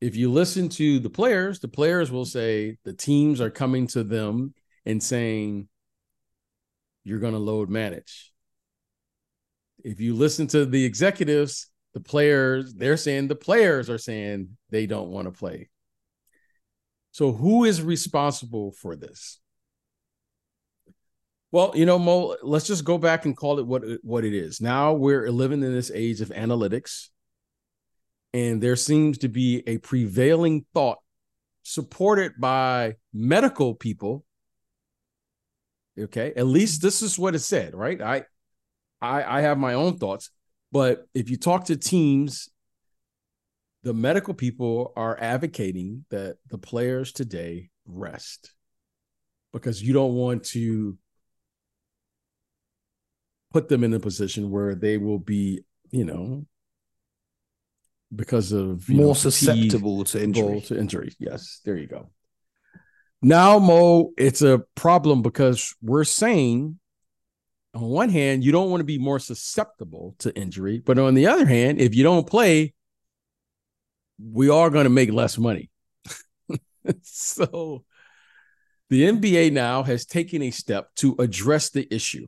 If 0.00 0.14
you 0.14 0.30
listen 0.30 0.68
to 0.70 1.00
the 1.00 1.10
players, 1.10 1.58
the 1.58 1.68
players 1.68 2.10
will 2.10 2.24
say 2.24 2.78
the 2.84 2.92
teams 2.92 3.40
are 3.40 3.50
coming 3.50 3.88
to 3.88 4.04
them 4.04 4.54
and 4.86 5.02
saying 5.02 5.68
you're 7.02 7.18
going 7.18 7.32
to 7.32 7.38
load 7.38 7.68
manage. 7.68 8.32
If 9.82 10.00
you 10.00 10.14
listen 10.14 10.46
to 10.48 10.66
the 10.66 10.84
executives, 10.84 11.68
the 11.94 12.00
players, 12.00 12.74
they're 12.74 12.96
saying 12.96 13.28
the 13.28 13.34
players 13.34 13.90
are 13.90 13.98
saying 13.98 14.56
they 14.70 14.86
don't 14.86 15.10
want 15.10 15.26
to 15.26 15.32
play. 15.32 15.68
So 17.10 17.32
who 17.32 17.64
is 17.64 17.82
responsible 17.82 18.72
for 18.72 18.94
this? 18.94 19.40
Well, 21.50 21.72
you 21.74 21.86
know, 21.86 21.98
Mo, 21.98 22.36
let's 22.42 22.66
just 22.66 22.84
go 22.84 22.98
back 22.98 23.24
and 23.24 23.36
call 23.36 23.58
it 23.58 23.66
what 23.66 23.82
what 24.02 24.24
it 24.24 24.34
is. 24.34 24.60
Now 24.60 24.92
we're 24.92 25.30
living 25.30 25.62
in 25.62 25.72
this 25.72 25.90
age 25.90 26.20
of 26.20 26.28
analytics, 26.28 27.08
and 28.34 28.62
there 28.62 28.76
seems 28.76 29.18
to 29.18 29.28
be 29.28 29.62
a 29.66 29.78
prevailing 29.78 30.66
thought 30.74 30.98
supported 31.62 32.32
by 32.38 32.96
medical 33.14 33.74
people. 33.74 34.24
Okay, 35.98 36.32
at 36.36 36.46
least 36.46 36.82
this 36.82 37.02
is 37.02 37.18
what 37.18 37.34
it 37.34 37.40
said, 37.40 37.74
right? 37.74 38.00
I, 38.00 38.24
I, 39.00 39.38
I 39.38 39.40
have 39.40 39.58
my 39.58 39.74
own 39.74 39.96
thoughts, 39.96 40.30
but 40.70 41.06
if 41.14 41.30
you 41.30 41.36
talk 41.36 41.64
to 41.66 41.76
teams, 41.76 42.50
the 43.82 43.94
medical 43.94 44.34
people 44.34 44.92
are 44.96 45.18
advocating 45.20 46.04
that 46.10 46.36
the 46.48 46.58
players 46.58 47.12
today 47.12 47.70
rest 47.86 48.52
because 49.52 49.82
you 49.82 49.92
don't 49.92 50.14
want 50.14 50.44
to 50.44 50.96
put 53.52 53.68
them 53.68 53.84
in 53.84 53.94
a 53.94 54.00
position 54.00 54.50
where 54.50 54.74
they 54.74 54.98
will 54.98 55.18
be, 55.18 55.62
you 55.90 56.04
know, 56.04 56.46
because 58.14 58.52
of 58.52 58.88
More 58.88 59.08
know, 59.08 59.12
susceptible 59.14 60.04
to 60.04 60.22
injury. 60.22 60.60
to 60.62 60.78
injury. 60.78 61.14
Yes, 61.18 61.60
there 61.64 61.76
you 61.76 61.86
go. 61.86 62.10
Now, 63.20 63.58
Mo, 63.58 64.12
it's 64.16 64.42
a 64.42 64.60
problem 64.74 65.22
because 65.22 65.74
we're 65.82 66.04
saying, 66.04 66.78
on 67.74 67.82
one 67.82 68.08
hand, 68.08 68.44
you 68.44 68.52
don't 68.52 68.70
want 68.70 68.80
to 68.80 68.84
be 68.84 68.98
more 68.98 69.18
susceptible 69.18 70.14
to 70.20 70.34
injury, 70.36 70.78
but 70.78 70.98
on 70.98 71.14
the 71.14 71.26
other 71.26 71.44
hand, 71.46 71.80
if 71.80 71.94
you 71.94 72.02
don't 72.04 72.26
play, 72.26 72.74
we 74.22 74.48
are 74.48 74.70
going 74.70 74.84
to 74.84 74.90
make 74.90 75.12
less 75.12 75.36
money. 75.36 75.70
so 77.02 77.84
The 78.90 79.02
NBA 79.10 79.52
now 79.52 79.82
has 79.82 80.06
taken 80.06 80.42
a 80.42 80.50
step 80.50 80.94
to 80.96 81.14
address 81.18 81.70
the 81.70 81.86
issue. 81.94 82.26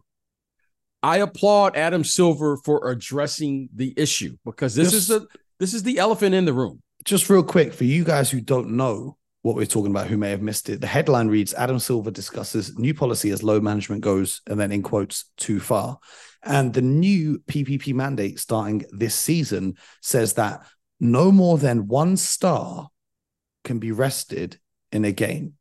I 1.03 1.19
applaud 1.19 1.77
Adam 1.77 2.05
Silver 2.05 2.57
for 2.59 2.91
addressing 2.91 3.69
the 3.75 3.95
issue 3.97 4.37
because 4.45 4.75
this 4.75 4.91
Just- 4.93 5.11
is 5.11 5.21
the 5.21 5.27
this 5.59 5.75
is 5.75 5.83
the 5.83 5.99
elephant 5.99 6.35
in 6.35 6.45
the 6.47 6.55
room. 6.55 6.83
Just 7.05 7.29
real 7.29 7.43
quick 7.43 7.75
for 7.75 7.85
you 7.85 8.03
guys 8.05 8.31
who 8.31 8.41
don't 8.41 8.71
know 8.71 9.17
what 9.43 9.57
we're 9.57 9.67
talking 9.67 9.91
about, 9.91 10.07
who 10.07 10.17
may 10.19 10.31
have 10.31 10.43
missed 10.43 10.69
it. 10.69 10.81
The 10.81 10.87
headline 10.87 11.29
reads 11.29 11.55
Adam 11.55 11.79
Silver 11.79 12.11
discusses 12.11 12.79
new 12.79 12.93
policy 12.95 13.31
as 13.31 13.43
load 13.43 13.63
management 13.63 14.03
goes, 14.03 14.43
and 14.47 14.61
then 14.61 14.71
in 14.73 14.83
quotes, 14.83 15.27
too 15.37 15.61
far. 15.61 15.99
And 16.43 16.73
the 16.73 16.83
new 16.83 17.39
PPP 17.41 17.95
mandate 17.95 18.39
starting 18.39 18.85
this 18.91 19.15
season 19.15 19.77
says 20.03 20.35
that 20.35 20.63
no 20.99 21.33
more 21.33 21.57
than 21.59 21.89
one 21.89 22.17
star 22.17 22.89
can 23.65 23.79
be 23.79 23.93
rested 23.93 24.59
in 24.93 25.05
a 25.05 25.13
game. 25.13 25.55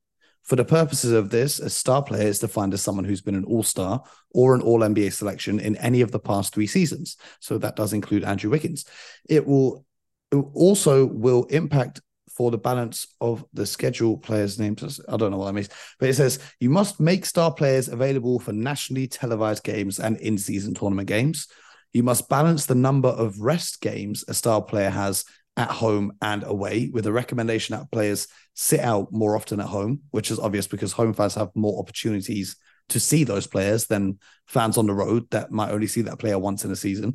For 0.49 0.55
the 0.55 0.65
purposes 0.65 1.11
of 1.11 1.29
this, 1.29 1.59
a 1.59 1.69
star 1.69 2.01
player 2.01 2.27
is 2.27 2.39
defined 2.39 2.73
as 2.73 2.81
someone 2.81 3.05
who's 3.05 3.21
been 3.21 3.35
an 3.35 3.45
all 3.45 3.61
star 3.61 4.01
or 4.31 4.55
an 4.55 4.61
all 4.61 4.79
NBA 4.79 5.13
selection 5.13 5.59
in 5.59 5.75
any 5.77 6.01
of 6.01 6.11
the 6.11 6.19
past 6.19 6.55
three 6.55 6.65
seasons. 6.65 7.17
So 7.39 7.59
that 7.59 7.75
does 7.75 7.93
include 7.93 8.23
Andrew 8.23 8.49
Wiggins. 8.49 8.85
It 9.29 9.45
will 9.45 9.85
it 10.31 10.37
also 10.55 11.05
will 11.05 11.43
impact 11.51 12.01
for 12.35 12.49
the 12.49 12.57
balance 12.57 13.05
of 13.21 13.45
the 13.53 13.67
schedule 13.67 14.17
players' 14.17 14.57
names. 14.57 14.99
I 15.07 15.17
don't 15.17 15.29
know 15.29 15.37
what 15.37 15.45
that 15.45 15.53
means, 15.53 15.69
but 15.99 16.09
it 16.09 16.15
says 16.15 16.39
you 16.59 16.71
must 16.71 16.99
make 16.99 17.27
star 17.27 17.53
players 17.53 17.87
available 17.87 18.39
for 18.39 18.51
nationally 18.51 19.07
televised 19.07 19.63
games 19.63 19.99
and 19.99 20.17
in 20.17 20.39
season 20.39 20.73
tournament 20.73 21.07
games. 21.07 21.47
You 21.93 22.01
must 22.01 22.27
balance 22.27 22.65
the 22.65 22.73
number 22.73 23.09
of 23.09 23.39
rest 23.39 23.81
games 23.81 24.25
a 24.27 24.33
star 24.33 24.63
player 24.63 24.89
has 24.89 25.25
at 25.59 25.69
home 25.69 26.13
and 26.21 26.43
away 26.45 26.89
with 26.91 27.05
a 27.05 27.11
recommendation 27.11 27.75
that 27.75 27.91
players 27.91 28.27
sit 28.53 28.79
out 28.79 29.11
more 29.11 29.35
often 29.35 29.59
at 29.59 29.67
home, 29.67 29.99
which 30.11 30.31
is 30.31 30.39
obvious 30.39 30.67
because 30.67 30.93
home 30.93 31.13
fans 31.13 31.35
have 31.35 31.49
more 31.53 31.77
opportunities 31.79 32.55
to 32.87 32.99
see 32.99 33.25
those 33.25 33.45
players 33.45 33.85
than 33.85 34.19
fans 34.47 34.77
on 34.77 34.87
the 34.87 34.93
road 34.93 35.29
that 35.31 35.51
might 35.51 35.71
only 35.71 35.85
see 35.85 36.01
that 36.01 36.17
player 36.17 36.39
once 36.39 36.63
in 36.63 36.71
a 36.71 36.77
season. 36.77 37.13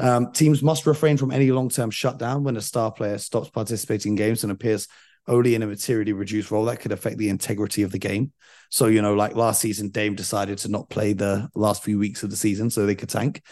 Um, 0.00 0.32
teams 0.32 0.64
must 0.64 0.84
refrain 0.84 1.16
from 1.16 1.30
any 1.30 1.52
long 1.52 1.68
term 1.68 1.90
shutdown 1.90 2.42
when 2.42 2.56
a 2.56 2.60
star 2.60 2.90
player 2.90 3.18
stops 3.18 3.50
participating 3.50 4.12
in 4.12 4.16
games 4.16 4.42
and 4.42 4.50
appears 4.50 4.88
only 5.28 5.54
in 5.54 5.62
a 5.62 5.66
materially 5.66 6.12
reduced 6.12 6.50
role. 6.50 6.64
That 6.64 6.80
could 6.80 6.92
affect 6.92 7.18
the 7.18 7.28
integrity 7.28 7.82
of 7.84 7.92
the 7.92 7.98
game. 8.00 8.32
So, 8.68 8.86
you 8.86 9.00
know, 9.00 9.14
like 9.14 9.36
last 9.36 9.60
season, 9.60 9.90
Dame 9.90 10.16
decided 10.16 10.58
to 10.58 10.68
not 10.68 10.90
play 10.90 11.12
the 11.12 11.48
last 11.54 11.84
few 11.84 12.00
weeks 12.00 12.24
of 12.24 12.30
the 12.30 12.36
season 12.36 12.68
so 12.68 12.84
they 12.84 12.96
could 12.96 13.08
tank. 13.08 13.42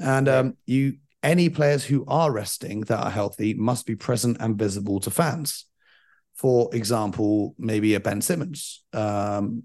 And 0.00 0.28
um, 0.28 0.56
you, 0.66 0.98
any 1.26 1.48
players 1.48 1.84
who 1.84 2.04
are 2.06 2.30
resting 2.30 2.82
that 2.82 3.04
are 3.04 3.10
healthy 3.10 3.52
must 3.54 3.84
be 3.84 3.96
present 3.96 4.36
and 4.38 4.56
visible 4.56 5.00
to 5.00 5.10
fans. 5.10 5.64
For 6.34 6.72
example, 6.72 7.54
maybe 7.58 7.94
a 7.94 8.00
Ben 8.00 8.20
Simmons 8.20 8.84
um, 8.92 9.64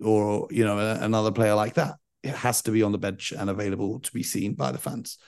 or, 0.00 0.46
you 0.50 0.64
know, 0.64 0.78
another 0.78 1.32
player 1.32 1.54
like 1.54 1.74
that. 1.74 1.96
It 2.22 2.34
has 2.36 2.62
to 2.62 2.70
be 2.70 2.84
on 2.84 2.92
the 2.92 2.98
bench 2.98 3.32
and 3.32 3.50
available 3.50 3.98
to 3.98 4.12
be 4.12 4.22
seen 4.22 4.54
by 4.54 4.70
the 4.70 4.78
fans. 4.78 5.18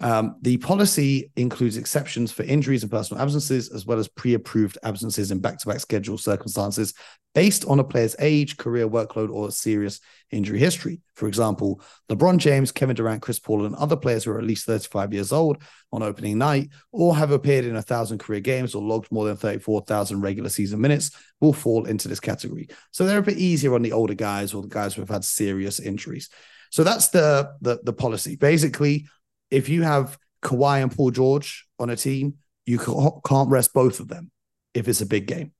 Um, 0.00 0.36
the 0.42 0.56
policy 0.58 1.30
includes 1.36 1.76
exceptions 1.76 2.32
for 2.32 2.42
injuries 2.42 2.82
and 2.82 2.90
personal 2.90 3.22
absences, 3.22 3.72
as 3.72 3.86
well 3.86 3.98
as 3.98 4.08
pre 4.08 4.34
approved 4.34 4.76
absences 4.82 5.30
in 5.30 5.38
back 5.38 5.58
to 5.58 5.68
back 5.68 5.80
schedule 5.80 6.18
circumstances 6.18 6.94
based 7.34 7.64
on 7.66 7.80
a 7.80 7.84
player's 7.84 8.14
age, 8.20 8.56
career 8.56 8.88
workload, 8.88 9.30
or 9.30 9.50
serious 9.50 10.00
injury 10.30 10.58
history. 10.58 11.00
For 11.16 11.26
example, 11.26 11.80
LeBron 12.08 12.38
James, 12.38 12.70
Kevin 12.70 12.94
Durant, 12.94 13.22
Chris 13.22 13.40
Paul, 13.40 13.66
and 13.66 13.74
other 13.74 13.96
players 13.96 14.24
who 14.24 14.30
are 14.30 14.38
at 14.38 14.44
least 14.44 14.66
35 14.66 15.12
years 15.12 15.32
old 15.32 15.60
on 15.92 16.02
opening 16.02 16.38
night 16.38 16.70
or 16.92 17.14
have 17.16 17.32
appeared 17.32 17.64
in 17.64 17.76
a 17.76 17.82
thousand 17.82 18.18
career 18.18 18.40
games 18.40 18.74
or 18.74 18.82
logged 18.82 19.10
more 19.10 19.24
than 19.24 19.36
34,000 19.36 20.20
regular 20.20 20.48
season 20.48 20.80
minutes 20.80 21.10
will 21.40 21.52
fall 21.52 21.86
into 21.86 22.08
this 22.08 22.20
category. 22.20 22.68
So 22.92 23.04
they're 23.04 23.18
a 23.18 23.22
bit 23.22 23.38
easier 23.38 23.74
on 23.74 23.82
the 23.82 23.92
older 23.92 24.14
guys 24.14 24.54
or 24.54 24.62
the 24.62 24.68
guys 24.68 24.94
who 24.94 25.02
have 25.02 25.10
had 25.10 25.24
serious 25.24 25.80
injuries. 25.80 26.30
So 26.70 26.82
that's 26.82 27.08
the 27.08 27.52
the, 27.60 27.80
the 27.84 27.92
policy. 27.92 28.36
Basically, 28.36 29.06
if 29.54 29.68
you 29.68 29.82
have 29.82 30.18
Kawhi 30.42 30.82
and 30.82 30.94
Paul 30.94 31.12
George 31.12 31.66
on 31.78 31.88
a 31.88 31.96
team, 31.96 32.34
you 32.66 32.78
can't 32.78 33.50
rest 33.50 33.72
both 33.72 34.00
of 34.00 34.08
them 34.08 34.30
if 34.74 34.88
it's 34.88 35.00
a 35.00 35.06
big 35.06 35.26
game. 35.26 35.52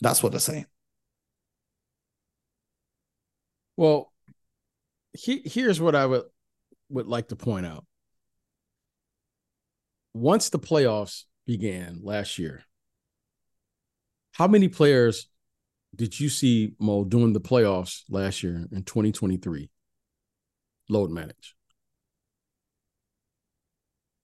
That's 0.00 0.22
what 0.22 0.32
they're 0.32 0.40
saying. 0.40 0.66
Well, 3.76 4.12
he, 5.12 5.42
here's 5.44 5.80
what 5.80 5.94
I 5.94 6.04
would 6.04 6.24
would 6.90 7.06
like 7.06 7.28
to 7.28 7.36
point 7.36 7.64
out. 7.64 7.84
Once 10.14 10.50
the 10.50 10.58
playoffs 10.58 11.24
began 11.46 12.00
last 12.02 12.38
year, 12.38 12.64
how 14.32 14.48
many 14.48 14.68
players 14.68 15.28
did 15.94 16.18
you 16.18 16.28
see 16.28 16.74
Mo 16.80 17.04
during 17.04 17.34
the 17.34 17.40
playoffs 17.40 18.02
last 18.08 18.42
year 18.42 18.66
in 18.72 18.82
2023? 18.82 19.70
Load 20.88 21.10
manage. 21.10 21.54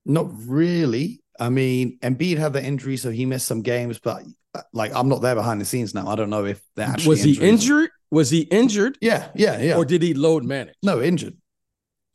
Not 0.05 0.27
really. 0.47 1.21
I 1.39 1.49
mean, 1.49 1.99
Embiid 2.01 2.39
had 2.39 2.53
the 2.53 2.63
injury, 2.65 2.97
so 2.97 3.11
he 3.11 3.27
missed 3.27 3.47
some 3.47 3.63
games, 3.63 3.99
but 3.99 4.23
uh, 4.55 4.63
like 4.73 4.95
I'm 4.95 5.09
not 5.09 5.23
there 5.23 5.35
behind 5.35 5.61
the 5.61 5.65
scenes 5.65 5.95
now. 5.95 6.07
I 6.09 6.15
don't 6.15 6.31
know 6.31 6.45
if 6.45 6.63
actually 6.79 7.09
Was 7.09 7.23
he 7.23 7.41
injured? 7.41 7.91
Was 8.11 8.31
he 8.31 8.43
injured 8.43 8.99
Yeah, 9.01 9.29
yeah, 9.35 9.61
yeah. 9.61 9.77
or 9.77 9.85
did 9.85 10.03
he 10.03 10.15
load 10.15 10.45
manage? 10.45 10.75
no, 10.83 11.03
injured. 11.03 11.37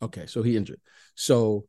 Okay, 0.02 0.26
so 0.26 0.42
he 0.42 0.56
injured. 0.56 0.80
So 1.14 1.66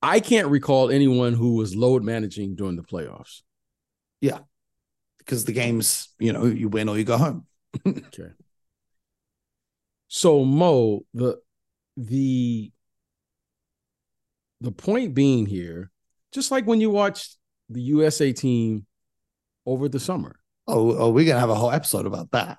I 0.00 0.18
can't 0.18 0.48
recall 0.48 0.90
anyone 0.90 1.34
who 1.34 1.54
was 1.54 1.76
load 1.76 2.02
managing 2.02 2.56
during 2.56 2.74
the 2.74 2.82
playoffs. 2.82 3.42
Yeah, 4.20 4.38
because 5.18 5.44
the 5.44 5.52
games, 5.52 6.08
you 6.18 6.32
know, 6.32 6.46
you 6.46 6.68
win 6.68 6.88
or 6.88 6.98
you 6.98 7.04
go 7.04 7.18
home. 7.18 7.46
Okay. 7.86 8.30
So 10.08 10.44
Mo, 10.44 11.04
the 11.14 11.38
the 11.96 12.70
the 14.62 14.72
point 14.72 15.14
being 15.14 15.46
here, 15.46 15.90
just 16.32 16.50
like 16.50 16.66
when 16.66 16.80
you 16.80 16.90
watched 16.90 17.36
the 17.68 17.82
USA 17.82 18.32
team 18.32 18.86
over 19.66 19.88
the 19.88 20.00
summer, 20.00 20.36
Oh, 20.66 20.96
oh 20.96 21.10
we're 21.10 21.26
gonna 21.26 21.40
have 21.40 21.50
a 21.50 21.54
whole 21.54 21.70
episode 21.70 22.06
about 22.06 22.30
that. 22.32 22.58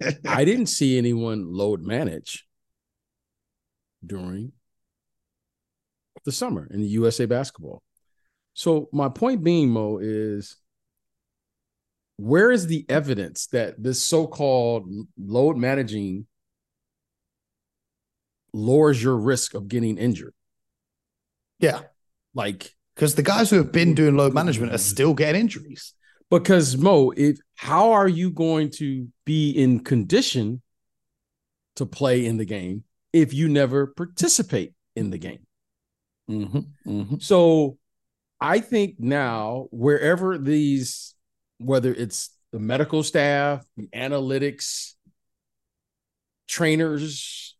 I 0.26 0.44
didn't 0.44 0.66
see 0.66 0.96
anyone 0.96 1.52
load 1.52 1.82
manage 1.82 2.46
during 4.04 4.52
the 6.24 6.32
summer 6.32 6.68
in 6.70 6.80
the 6.80 6.88
USA 6.88 7.26
basketball. 7.26 7.82
So 8.54 8.88
my 8.92 9.08
point 9.08 9.42
being, 9.42 9.70
Mo, 9.70 9.98
is 9.98 10.56
where 12.16 12.50
is 12.50 12.66
the 12.66 12.84
evidence 12.88 13.46
that 13.48 13.82
this 13.82 14.02
so-called 14.02 14.90
load 15.18 15.56
managing 15.56 16.26
lowers 18.52 19.02
your 19.02 19.16
risk 19.16 19.54
of 19.54 19.68
getting 19.68 19.98
injured? 19.98 20.34
Yeah, 21.60 21.80
Like 22.34 22.74
because 22.94 23.14
the 23.14 23.22
guys 23.22 23.50
who 23.50 23.56
have 23.56 23.72
been 23.72 23.94
doing 23.94 24.16
load 24.16 24.34
management 24.34 24.72
are 24.72 24.78
still 24.78 25.14
getting 25.14 25.40
injuries. 25.42 25.94
because 26.30 26.76
Mo, 26.76 27.12
if 27.16 27.38
how 27.56 27.92
are 27.92 28.08
you 28.08 28.30
going 28.30 28.70
to 28.78 29.08
be 29.24 29.50
in 29.50 29.80
condition 29.80 30.62
to 31.76 31.86
play 31.86 32.26
in 32.26 32.36
the 32.36 32.44
game 32.44 32.84
if 33.12 33.32
you 33.32 33.48
never 33.48 33.86
participate 33.86 34.74
in 34.96 35.10
the 35.10 35.18
game? 35.18 35.46
Mm-hmm, 36.30 36.58
mm-hmm. 36.86 37.16
So 37.18 37.78
I 38.40 38.60
think 38.60 38.96
now, 38.98 39.68
wherever 39.70 40.38
these, 40.38 41.14
whether 41.58 41.92
it's 41.92 42.30
the 42.52 42.58
medical 42.58 43.02
staff, 43.02 43.64
the 43.76 43.88
analytics, 43.94 44.94
trainers, 46.48 47.56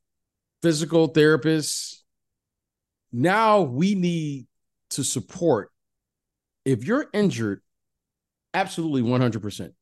physical 0.63 1.13
therapists, 1.13 2.00
now 3.13 3.63
we 3.63 3.95
need 3.95 4.47
to 4.91 5.05
support. 5.05 5.71
If 6.65 6.85
you're 6.85 7.07
injured, 7.13 7.61
absolutely 8.55 9.03
100%. 9.03 9.73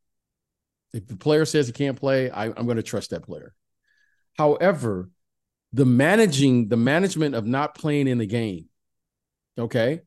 If 0.95 1.07
the 1.07 1.17
player 1.17 1.45
says 1.45 1.67
he 1.67 1.73
can't 1.73 1.99
play, 1.99 2.31
I, 2.31 2.47
I'm 2.47 2.65
going 2.65 2.77
to 2.77 2.83
trust 2.83 3.11
that 3.11 3.25
player. 3.25 3.55
However, 4.37 5.11
the 5.73 5.85
managing, 5.85 6.69
the 6.69 6.77
management 6.77 7.35
of 7.35 7.47
not 7.47 7.75
playing 7.75 8.09
in 8.09 8.19
the 8.19 8.27
game, 8.27 8.69
Okay. 9.59 10.01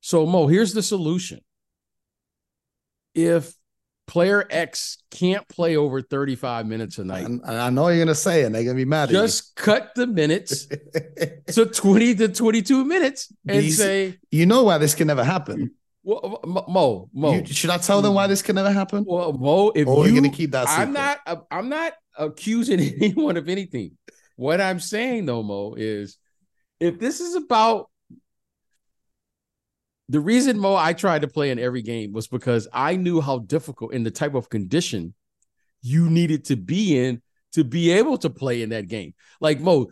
So, 0.00 0.26
Mo, 0.26 0.46
here's 0.46 0.72
the 0.72 0.82
solution. 0.82 1.40
If 3.14 3.52
player 4.06 4.44
X 4.50 4.98
can't 5.10 5.46
play 5.48 5.76
over 5.76 6.02
35 6.02 6.66
minutes 6.66 6.98
a 6.98 7.04
night, 7.04 7.26
and 7.26 7.42
I 7.46 7.70
know 7.70 7.88
you're 7.88 8.04
gonna 8.04 8.14
say, 8.14 8.42
it, 8.42 8.46
and 8.46 8.54
they're 8.54 8.64
gonna 8.64 8.74
be 8.76 8.84
mad 8.84 9.08
just 9.10 9.54
cut 9.56 9.92
the 9.94 10.06
minutes 10.06 10.66
to 11.48 11.66
20 11.66 12.14
to 12.16 12.28
22 12.28 12.84
minutes 12.84 13.32
and 13.46 13.60
These- 13.62 13.78
say, 13.78 14.18
you 14.30 14.46
know 14.46 14.64
why 14.64 14.78
this 14.78 14.94
can 14.94 15.06
never 15.06 15.24
happen. 15.24 15.70
well, 16.02 16.40
Mo, 16.44 16.64
Mo, 16.68 17.08
Mo, 17.14 17.32
You- 17.34 17.46
should 17.46 17.70
I 17.70 17.78
tell 17.78 18.02
them 18.02 18.14
why 18.14 18.26
this 18.26 18.42
can 18.42 18.56
never 18.56 18.72
happen? 18.72 19.04
well, 19.06 19.32
Mo 19.32 19.70
if 19.74 19.86
Or 19.86 20.02
are 20.04 20.08
you 20.08 20.14
you, 20.14 20.20
gonna 20.20 20.32
keep 20.34 20.50
that 20.52 20.68
I'm 20.68 20.92
not, 20.92 21.18
uh, 21.26 21.36
I'm 21.50 21.68
not 21.68 21.92
accusing 22.18 22.80
anyone 23.00 23.36
of 23.36 23.48
anything. 23.48 23.92
What 24.36 24.60
I'm 24.60 24.80
saying 24.80 25.26
though, 25.26 25.42
Mo, 25.42 25.74
is 25.76 26.18
if 26.80 26.98
this 26.98 27.20
is 27.20 27.36
about 27.36 27.88
the 30.12 30.20
reason 30.20 30.58
Mo 30.58 30.76
I 30.76 30.92
tried 30.92 31.22
to 31.22 31.28
play 31.28 31.50
in 31.50 31.58
every 31.58 31.80
game 31.80 32.12
was 32.12 32.28
because 32.28 32.68
I 32.72 32.96
knew 32.96 33.20
how 33.22 33.38
difficult 33.40 33.94
in 33.94 34.02
the 34.04 34.10
type 34.10 34.34
of 34.34 34.50
condition 34.50 35.14
you 35.80 36.10
needed 36.10 36.44
to 36.46 36.56
be 36.56 36.98
in 36.98 37.22
to 37.52 37.64
be 37.64 37.90
able 37.92 38.18
to 38.18 38.28
play 38.30 38.62
in 38.62 38.68
that 38.70 38.88
game. 38.88 39.14
Like 39.40 39.58
Mo, 39.60 39.88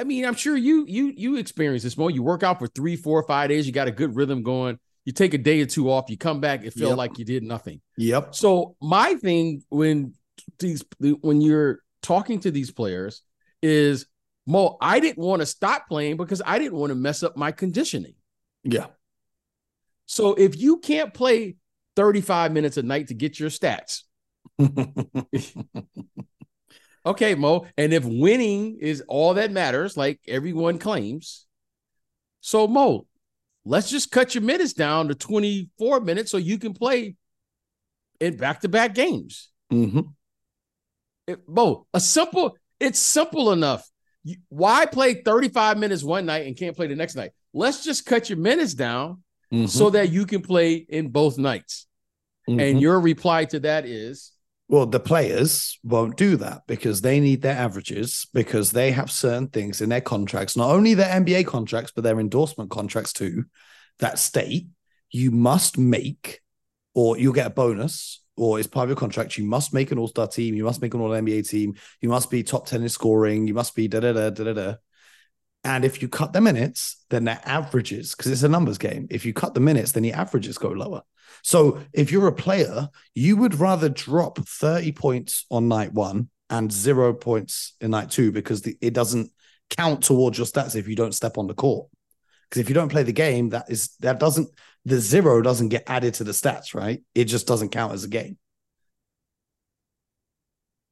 I 0.00 0.04
mean, 0.04 0.24
I'm 0.24 0.34
sure 0.34 0.56
you 0.56 0.84
you 0.88 1.12
you 1.16 1.36
experience 1.36 1.84
this, 1.84 1.96
Mo. 1.96 2.08
You 2.08 2.22
work 2.24 2.42
out 2.42 2.58
for 2.58 2.66
three, 2.66 2.96
four, 2.96 3.22
five 3.22 3.48
days. 3.48 3.64
You 3.66 3.72
got 3.72 3.86
a 3.86 3.92
good 3.92 4.16
rhythm 4.16 4.42
going. 4.42 4.78
You 5.04 5.12
take 5.12 5.34
a 5.34 5.38
day 5.38 5.60
or 5.62 5.66
two 5.66 5.88
off. 5.90 6.10
You 6.10 6.16
come 6.18 6.40
back. 6.40 6.64
It 6.64 6.72
felt 6.72 6.90
Yep. 6.90 6.98
like 6.98 7.18
you 7.18 7.24
did 7.24 7.42
nothing. 7.44 7.80
Yep. 7.96 8.34
So 8.34 8.74
my 8.82 9.14
thing 9.14 9.62
when 9.68 10.14
these 10.58 10.82
when 10.98 11.40
you're 11.40 11.78
talking 12.02 12.40
to 12.40 12.50
these 12.50 12.72
players 12.72 13.22
is 13.62 14.06
Mo, 14.46 14.76
I 14.80 14.98
didn't 15.00 15.24
want 15.24 15.40
to 15.40 15.46
stop 15.46 15.86
playing 15.88 16.16
because 16.16 16.42
I 16.44 16.58
didn't 16.58 16.76
want 16.76 16.90
to 16.90 16.96
mess 16.96 17.22
up 17.22 17.36
my 17.36 17.52
conditioning. 17.52 18.14
Yeah. 18.64 18.86
So 20.06 20.34
if 20.34 20.58
you 20.58 20.78
can't 20.78 21.14
play 21.14 21.56
35 21.96 22.52
minutes 22.52 22.76
a 22.76 22.82
night 22.82 23.08
to 23.08 23.14
get 23.14 23.38
your 23.38 23.50
stats, 23.50 24.02
okay, 27.06 27.34
Mo, 27.34 27.66
and 27.76 27.92
if 27.92 28.04
winning 28.04 28.78
is 28.80 29.02
all 29.08 29.34
that 29.34 29.50
matters, 29.50 29.96
like 29.96 30.20
everyone 30.28 30.78
claims, 30.78 31.46
so 32.40 32.66
Mo, 32.66 33.06
let's 33.64 33.90
just 33.90 34.10
cut 34.10 34.34
your 34.34 34.44
minutes 34.44 34.74
down 34.74 35.08
to 35.08 35.14
24 35.14 36.00
minutes 36.00 36.30
so 36.30 36.36
you 36.36 36.58
can 36.58 36.74
play 36.74 37.16
in 38.20 38.36
back-to-back 38.36 38.94
games. 38.94 39.50
hmm 39.70 40.00
It, 41.26 41.40
Mo, 41.48 41.86
a 41.94 42.00
simple, 42.00 42.56
it's 42.78 42.98
simple 42.98 43.52
enough. 43.52 43.88
You, 44.22 44.36
why 44.48 44.86
play 44.86 45.14
35 45.14 45.78
minutes 45.78 46.02
one 46.02 46.26
night 46.26 46.46
and 46.46 46.56
can't 46.56 46.76
play 46.76 46.86
the 46.86 46.96
next 46.96 47.14
night? 47.14 47.32
Let's 47.52 47.84
just 47.84 48.06
cut 48.06 48.28
your 48.28 48.38
minutes 48.38 48.74
down 48.74 49.22
Mm-hmm. 49.54 49.66
so 49.66 49.90
that 49.90 50.10
you 50.10 50.26
can 50.26 50.42
play 50.42 50.74
in 50.74 51.10
both 51.10 51.38
nights. 51.38 51.86
And 52.48 52.80
your 52.80 52.98
reply 52.98 53.44
to 53.46 53.60
that 53.60 53.86
is, 53.86 54.32
Well, 54.68 54.84
the 54.84 55.00
players 55.00 55.78
won't 55.84 56.16
do 56.16 56.36
that 56.38 56.62
because 56.66 57.00
they 57.00 57.20
need 57.20 57.40
their 57.40 57.56
averages 57.56 58.26
because 58.34 58.72
they 58.72 58.90
have 58.90 59.10
certain 59.10 59.48
things 59.48 59.80
in 59.80 59.90
their 59.90 60.00
contracts, 60.00 60.56
not 60.56 60.70
only 60.70 60.94
their 60.94 61.08
NBA 61.08 61.46
contracts, 61.46 61.92
but 61.94 62.02
their 62.02 62.18
endorsement 62.18 62.70
contracts 62.70 63.12
too, 63.12 63.44
that 64.00 64.18
state 64.18 64.66
you 65.10 65.30
must 65.30 65.78
make 65.78 66.40
or 66.92 67.16
you'll 67.16 67.32
get 67.32 67.46
a 67.46 67.50
bonus 67.50 68.22
or 68.36 68.58
it's 68.58 68.68
part 68.68 68.84
of 68.84 68.90
your 68.90 68.96
contract. 68.96 69.38
You 69.38 69.44
must 69.44 69.72
make 69.72 69.92
an 69.92 69.98
all 69.98 70.08
star 70.08 70.26
team. 70.26 70.56
You 70.56 70.64
must 70.64 70.82
make 70.82 70.94
an 70.94 71.00
all 71.00 71.10
NBA 71.10 71.48
team. 71.48 71.74
You 72.00 72.08
must 72.08 72.28
be 72.30 72.42
top 72.42 72.66
10 72.66 72.82
in 72.82 72.88
scoring. 72.88 73.46
You 73.46 73.54
must 73.54 73.76
be 73.76 73.86
da 73.86 74.00
da 74.00 74.12
da 74.12 74.30
da 74.30 74.52
da. 74.52 74.74
And 75.64 75.84
if 75.84 76.02
you 76.02 76.08
cut 76.08 76.34
the 76.34 76.42
minutes, 76.42 77.04
then 77.08 77.24
their 77.24 77.40
averages, 77.44 78.14
because 78.14 78.30
it's 78.30 78.42
a 78.42 78.48
numbers 78.48 78.76
game, 78.76 79.06
if 79.10 79.24
you 79.24 79.32
cut 79.32 79.54
the 79.54 79.60
minutes, 79.60 79.92
then 79.92 80.04
your 80.04 80.16
averages 80.16 80.58
go 80.58 80.68
lower. 80.68 81.02
So 81.42 81.80
if 81.92 82.12
you're 82.12 82.28
a 82.28 82.32
player, 82.32 82.88
you 83.14 83.36
would 83.36 83.58
rather 83.58 83.88
drop 83.88 84.38
30 84.38 84.92
points 84.92 85.46
on 85.50 85.68
night 85.68 85.92
one 85.92 86.28
and 86.50 86.70
zero 86.70 87.14
points 87.14 87.74
in 87.80 87.90
night 87.90 88.10
two 88.10 88.30
because 88.30 88.62
the, 88.62 88.76
it 88.80 88.92
doesn't 88.92 89.30
count 89.70 90.02
towards 90.02 90.38
your 90.38 90.46
stats 90.46 90.76
if 90.76 90.86
you 90.86 90.96
don't 90.96 91.14
step 91.14 91.38
on 91.38 91.46
the 91.46 91.54
court. 91.54 91.88
Because 92.48 92.60
if 92.60 92.68
you 92.68 92.74
don't 92.74 92.90
play 92.90 93.02
the 93.02 93.12
game, 93.12 93.48
that 93.50 93.70
is 93.70 93.96
that 94.00 94.20
doesn't 94.20 94.48
the 94.84 94.98
zero 95.00 95.40
doesn't 95.40 95.70
get 95.70 95.84
added 95.86 96.14
to 96.14 96.24
the 96.24 96.32
stats, 96.32 96.74
right? 96.74 97.02
It 97.14 97.24
just 97.24 97.46
doesn't 97.46 97.70
count 97.70 97.94
as 97.94 98.04
a 98.04 98.08
game 98.08 98.36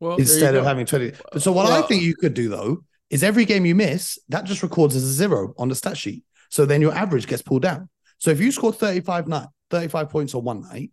well, 0.00 0.17
instead 0.17 0.55
of 0.55 0.64
having 0.64 0.87
20. 0.87 1.12
So 1.38 1.52
what 1.52 1.71
I 1.71 1.83
think 1.83 2.02
you 2.02 2.14
could 2.17 2.35
do 2.35 2.49
though 2.49 2.85
is 3.12 3.23
every 3.23 3.45
game 3.45 3.66
you 3.66 3.75
miss, 3.75 4.19
that 4.31 4.45
just 4.45 4.62
records 4.62 4.97
as 4.97 5.04
a 5.04 5.12
zero 5.12 5.52
on 5.59 5.69
the 5.69 5.75
stat 5.75 5.99
sheet. 5.99 6.25
So 6.49 6.64
then 6.64 6.81
your 6.81 6.95
average 6.95 7.26
gets 7.26 7.42
pulled 7.42 7.62
down. 7.62 7.90
So 8.19 8.31
if 8.31 8.40
you 8.40 8.50
score 8.50 8.73
35 8.73 9.28
night, 9.28 9.49
35 9.71 10.09
points 10.09 10.35
on 10.35 10.42
one 10.42 10.62
night 10.62 10.91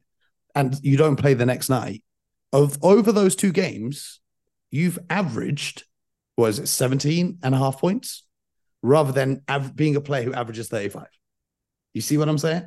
and 0.54 0.76
you 0.84 0.98
don't 0.98 1.16
play 1.16 1.34
the 1.34 1.46
next 1.46 1.70
night, 1.70 2.04
of 2.52 2.78
over 2.84 3.14
those 3.14 3.36
two 3.38 3.54
games, 3.54 4.20
you've 4.70 5.00
averaged, 5.10 5.86
was 6.38 6.60
it, 6.60 6.68
17 6.68 7.40
and 7.42 7.56
a 7.56 7.58
half 7.58 7.80
points 7.80 8.26
rather 8.82 9.14
than 9.14 9.42
av- 9.50 9.76
being 9.76 9.96
a 9.96 10.02
player 10.02 10.24
who 10.24 10.34
averages 10.34 10.68
35. 10.68 11.08
You 11.94 12.02
see 12.02 12.18
what 12.18 12.28
I'm 12.28 12.38
saying? 12.38 12.64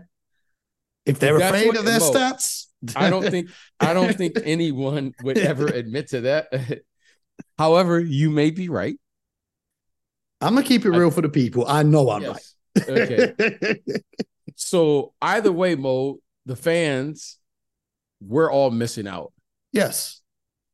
If 1.04 1.18
they're 1.18 1.38
That's 1.38 1.56
afraid 1.56 1.76
of 1.76 1.84
their 1.84 2.00
Mo, 2.00 2.10
stats, 2.10 2.66
I 2.96 3.10
don't 3.10 3.28
think 3.28 3.50
I 3.80 3.92
don't 3.92 4.16
think 4.16 4.36
anyone 4.44 5.14
would 5.22 5.36
ever 5.36 5.66
admit 5.66 6.08
to 6.08 6.22
that. 6.22 6.82
However, 7.58 8.00
you 8.00 8.30
may 8.30 8.50
be 8.50 8.68
right. 8.68 8.96
I'm 10.42 10.54
gonna 10.54 10.66
keep 10.66 10.84
it 10.84 10.92
I- 10.92 10.96
real 10.96 11.10
for 11.10 11.22
the 11.22 11.28
people. 11.28 11.66
I 11.66 11.82
know 11.82 12.10
I'm 12.10 12.22
Yes. 12.22 12.54
right. 12.76 12.88
Okay. 12.88 13.80
So 14.54 15.14
either 15.22 15.50
way, 15.50 15.74
Mo, 15.76 16.18
the 16.46 16.56
fans, 16.56 17.38
we're 18.20 18.50
all 18.52 18.70
missing 18.70 19.06
out. 19.06 19.32
yes. 19.72 20.20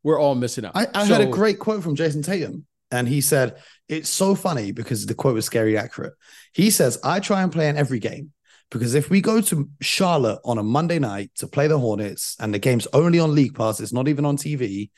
We're 0.04 0.18
all 0.20 0.36
missing 0.36 0.64
out. 0.64 0.72
I, 0.76 0.86
I 0.94 1.06
heard 1.06 1.20
a 1.20 1.26
great 1.26 1.58
quote 1.58 1.82
from 1.82 1.96
Jayson 1.96 2.22
Tatum, 2.22 2.64
and 2.92 3.06
he 3.06 3.20
said, 3.20 3.56
It's 3.88 4.08
so 4.08 4.34
funny 4.36 4.70
because 4.72 5.04
the 5.06 5.14
quote 5.14 5.34
was 5.34 5.44
scary 5.44 5.76
accurate. 5.76 6.14
He 6.54 6.70
says, 6.70 6.98
I 7.04 7.18
try 7.20 7.42
and 7.42 7.52
play 7.52 7.68
in 7.68 7.76
every 7.76 7.98
game 7.98 8.32
because 8.70 8.94
if 8.94 9.10
we 9.10 9.20
go 9.20 9.40
to 9.42 9.68
Charlotte 9.80 10.38
on 10.44 10.56
a 10.58 10.62
Monday 10.62 10.98
night 11.00 11.32
to 11.36 11.48
play 11.48 11.66
the 11.66 11.78
Hornets 11.78 12.36
and 12.38 12.54
the 12.54 12.60
game's 12.60 12.86
only 12.92 13.18
on 13.18 13.34
League 13.34 13.54
Pass, 13.56 13.80
it's 13.80 13.92
not 13.92 14.06
even 14.08 14.24
on 14.24 14.36
TV, 14.36 14.90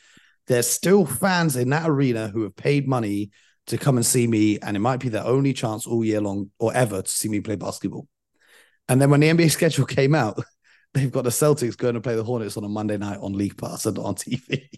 there's 0.47 0.69
still 0.69 1.07
fans 1.07 1.57
in 1.57 1.71
that 1.71 1.89
arena 1.89 2.29
who 2.29 2.43
have 2.43 2.55
paid 2.55 2.87
money 2.87 3.31
to 3.71 3.79
come 3.79 3.97
and 3.97 4.07
see 4.07 4.27
me, 4.27 4.59
and 4.59 4.77
it 4.77 4.81
might 4.81 5.01
be 5.01 5.09
their 5.09 5.25
only 5.25 5.53
chance 5.53 5.87
all 5.87 6.05
year 6.05 6.21
long 6.21 6.51
or 6.59 6.75
ever 6.75 7.03
to 7.03 7.11
see 7.11 7.29
me 7.29 7.41
play 7.41 7.57
basketball. 7.57 8.07
And 8.89 9.01
then 9.01 9.11
when 9.11 9.21
the 9.21 9.29
NBA 9.29 9.51
schedule 9.53 9.87
came 9.87 10.15
out, 10.15 10.39
they've 10.95 11.11
got 11.11 11.25
the 11.25 11.31
Celtics 11.31 11.77
going 11.77 11.95
to 11.95 12.01
play 12.01 12.17
the 12.17 12.25
Hornets 12.25 12.57
on 12.57 12.65
a 12.65 12.69
Monday 12.69 12.99
night 12.99 13.21
on 13.21 13.33
League 13.33 13.57
Pass 13.57 13.87
and 13.87 13.99
on 13.99 14.15
TV. 14.17 14.69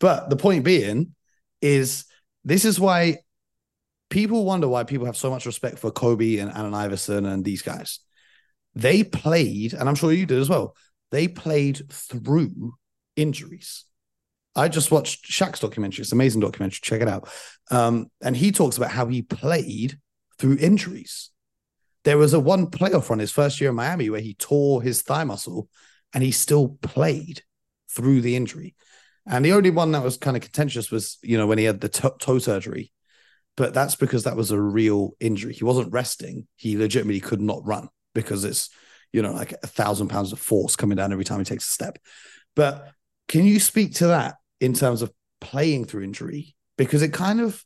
But 0.00 0.28
the 0.28 0.36
point 0.36 0.64
being 0.64 1.14
is 1.60 2.04
this 2.44 2.64
is 2.64 2.80
why 2.80 3.18
people 4.10 4.44
wonder 4.44 4.66
why 4.68 4.84
people 4.84 5.06
have 5.06 5.16
so 5.16 5.30
much 5.30 5.46
respect 5.46 5.78
for 5.78 5.90
Kobe 5.90 6.38
and 6.38 6.50
Allen 6.50 6.74
Iverson 6.74 7.24
and 7.24 7.44
these 7.44 7.62
guys. 7.62 8.00
They 8.74 9.04
played, 9.04 9.74
and 9.74 9.88
I'm 9.88 9.94
sure 9.94 10.12
you 10.12 10.26
did 10.26 10.38
as 10.38 10.48
well. 10.48 10.74
They 11.10 11.28
played 11.28 11.82
through 11.90 12.74
injuries. 13.16 13.84
I 14.54 14.68
just 14.68 14.90
watched 14.90 15.30
Shaq's 15.30 15.60
documentary. 15.60 16.02
It's 16.02 16.12
an 16.12 16.18
amazing 16.18 16.40
documentary. 16.40 16.80
Check 16.82 17.00
it 17.00 17.08
out. 17.08 17.28
Um, 17.70 18.10
and 18.22 18.36
he 18.36 18.52
talks 18.52 18.76
about 18.76 18.90
how 18.90 19.06
he 19.06 19.22
played 19.22 19.98
through 20.38 20.58
injuries. 20.60 21.30
There 22.04 22.18
was 22.18 22.34
a 22.34 22.40
one 22.40 22.66
playoff 22.66 23.08
run 23.08 23.18
his 23.18 23.32
first 23.32 23.60
year 23.60 23.70
in 23.70 23.76
Miami 23.76 24.10
where 24.10 24.20
he 24.20 24.34
tore 24.34 24.82
his 24.82 25.02
thigh 25.02 25.24
muscle 25.24 25.68
and 26.12 26.22
he 26.22 26.32
still 26.32 26.76
played 26.82 27.42
through 27.90 28.20
the 28.20 28.36
injury. 28.36 28.74
And 29.26 29.44
the 29.44 29.52
only 29.52 29.70
one 29.70 29.92
that 29.92 30.02
was 30.02 30.16
kind 30.16 30.36
of 30.36 30.42
contentious 30.42 30.90
was, 30.90 31.18
you 31.22 31.38
know, 31.38 31.46
when 31.46 31.58
he 31.58 31.64
had 31.64 31.80
the 31.80 31.88
to- 31.88 32.14
toe 32.18 32.38
surgery. 32.38 32.92
But 33.56 33.74
that's 33.74 33.94
because 33.94 34.24
that 34.24 34.36
was 34.36 34.50
a 34.50 34.60
real 34.60 35.12
injury. 35.20 35.52
He 35.52 35.64
wasn't 35.64 35.92
resting. 35.92 36.48
He 36.56 36.76
legitimately 36.76 37.20
could 37.20 37.40
not 37.40 37.64
run 37.64 37.88
because 38.14 38.44
it's, 38.44 38.70
you 39.12 39.22
know, 39.22 39.32
like 39.32 39.52
a 39.62 39.66
thousand 39.66 40.08
pounds 40.08 40.32
of 40.32 40.40
force 40.40 40.74
coming 40.74 40.96
down 40.96 41.12
every 41.12 41.24
time 41.24 41.38
he 41.38 41.44
takes 41.44 41.68
a 41.68 41.72
step. 41.72 41.98
But 42.56 42.90
can 43.28 43.44
you 43.44 43.60
speak 43.60 43.94
to 43.96 44.08
that 44.08 44.36
in 44.62 44.72
terms 44.72 45.02
of 45.02 45.12
playing 45.40 45.84
through 45.84 46.04
injury? 46.04 46.54
Because 46.78 47.02
it 47.02 47.12
kind 47.12 47.40
of, 47.40 47.64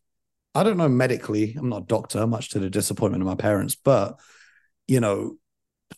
I 0.54 0.62
don't 0.62 0.76
know 0.76 0.88
medically, 0.88 1.54
I'm 1.58 1.68
not 1.68 1.82
a 1.82 1.86
doctor, 1.86 2.26
much 2.26 2.50
to 2.50 2.58
the 2.58 2.70
disappointment 2.70 3.22
of 3.22 3.28
my 3.28 3.34
parents, 3.34 3.76
but, 3.76 4.18
you 4.88 5.00
know, 5.00 5.36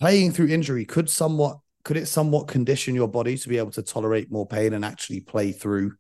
playing 0.00 0.32
through 0.32 0.48
injury 0.48 0.84
could 0.84 1.08
somewhat 1.08 1.58
could 1.84 1.96
it 1.96 2.06
somewhat 2.06 2.48
condition 2.48 2.94
your 2.94 3.08
body 3.08 3.36
to 3.38 3.48
be 3.48 3.56
able 3.56 3.70
to 3.70 3.82
tolerate 3.82 4.30
more 4.30 4.46
pain 4.46 4.74
and 4.74 4.84
actually 4.84 5.20
play 5.20 5.52
through 5.52 5.94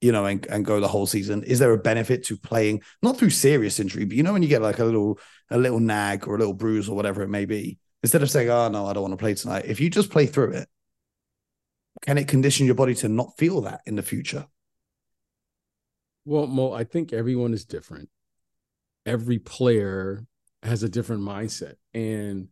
you 0.00 0.12
know 0.12 0.26
and, 0.26 0.44
and 0.46 0.64
go 0.64 0.80
the 0.80 0.88
whole 0.88 1.06
season 1.06 1.42
is 1.44 1.58
there 1.58 1.72
a 1.72 1.78
benefit 1.78 2.24
to 2.24 2.36
playing 2.36 2.82
not 3.02 3.16
through 3.16 3.30
serious 3.30 3.80
injury 3.80 4.04
but 4.04 4.16
you 4.16 4.22
know 4.22 4.32
when 4.32 4.42
you 4.42 4.48
get 4.48 4.62
like 4.62 4.78
a 4.78 4.84
little 4.84 5.18
a 5.50 5.56
little 5.56 5.80
nag 5.80 6.28
or 6.28 6.36
a 6.36 6.38
little 6.38 6.52
bruise 6.52 6.88
or 6.88 6.96
whatever 6.96 7.22
it 7.22 7.28
may 7.28 7.46
be 7.46 7.78
instead 8.02 8.22
of 8.22 8.30
saying 8.30 8.50
oh 8.50 8.68
no 8.68 8.86
i 8.86 8.92
don't 8.92 9.02
want 9.02 9.12
to 9.12 9.16
play 9.16 9.34
tonight 9.34 9.64
if 9.66 9.80
you 9.80 9.88
just 9.88 10.10
play 10.10 10.26
through 10.26 10.52
it 10.52 10.68
can 12.02 12.18
it 12.18 12.28
condition 12.28 12.66
your 12.66 12.74
body 12.74 12.94
to 12.94 13.08
not 13.08 13.36
feel 13.36 13.60
that 13.62 13.80
in 13.86 13.96
the 13.96 14.02
future 14.02 14.46
Well, 16.24 16.48
Mo, 16.48 16.72
I 16.72 16.82
think 16.82 17.12
everyone 17.12 17.54
is 17.54 17.64
different. 17.64 18.08
Every 19.06 19.38
player 19.38 20.26
has 20.64 20.82
a 20.82 20.88
different 20.88 21.22
mindset. 21.22 21.74
And 21.94 22.48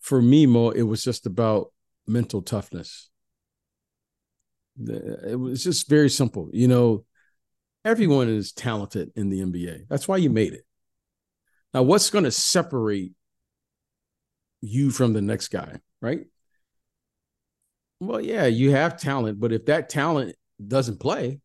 for 0.00 0.22
me, 0.22 0.46
Mo, 0.46 0.70
it 0.70 0.82
was 0.82 1.04
just 1.04 1.26
about 1.26 1.70
mental 2.06 2.40
toughness. 2.40 3.10
It 4.78 5.38
was 5.38 5.62
just 5.62 5.88
very 5.88 6.08
simple. 6.08 6.48
You 6.52 6.66
know, 6.66 7.04
everyone 7.84 8.28
is 8.28 8.52
talented 8.52 9.12
in 9.14 9.28
the 9.28 9.40
NBA. 9.40 9.86
That's 9.88 10.08
why 10.08 10.16
you 10.16 10.30
made 10.30 10.54
it. 10.54 10.64
Now, 11.72 11.82
what's 11.82 12.10
going 12.10 12.24
to 12.24 12.30
separate 12.30 13.12
you 14.60 14.90
from 14.90 15.12
the 15.12 15.22
next 15.22 15.48
guy, 15.48 15.80
right? 16.00 16.26
Well, 18.06 18.20
yeah, 18.20 18.46
you 18.46 18.70
have 18.72 18.98
talent, 18.98 19.40
but 19.40 19.52
if 19.52 19.66
that 19.66 19.88
talent 19.88 20.36
doesn't 20.66 21.00
play, 21.00 21.40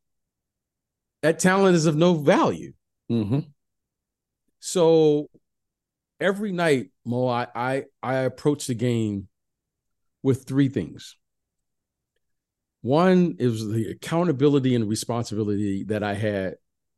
that 1.22 1.40
talent 1.40 1.76
is 1.76 1.86
of 1.86 1.96
no 1.96 2.16
value. 2.16 2.74
mm-hmm. 3.12 3.40
So 4.60 5.30
every 6.20 6.52
night, 6.52 6.92
Mo, 7.06 7.28
I, 7.28 7.48
I 7.56 7.84
I 8.04 8.16
approach 8.20 8.68
the 8.68 8.76
game 8.76 9.28
with 10.22 10.46
three 10.46 10.70
things. 10.70 11.16
One, 12.82 13.36
is 13.40 13.68
the 13.68 13.92
accountability 13.92 14.76
and 14.76 14.88
responsibility 14.88 15.84
that 15.86 16.04
I 16.04 16.14
had 16.14 16.56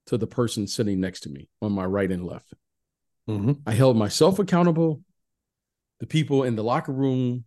to 0.08 0.18
the 0.18 0.28
person 0.28 0.68
sitting 0.68 1.00
next 1.00 1.22
to 1.22 1.30
me 1.30 1.50
on 1.62 1.72
my 1.72 1.86
right 1.86 2.12
and 2.12 2.26
left. 2.26 2.54
Mm-hmm. 3.30 3.54
I 3.66 3.72
held 3.74 3.98
myself 3.98 4.40
accountable. 4.40 5.02
The 6.00 6.08
people 6.08 6.44
in 6.44 6.56
the 6.56 6.64
locker 6.64 6.92
room 6.92 7.46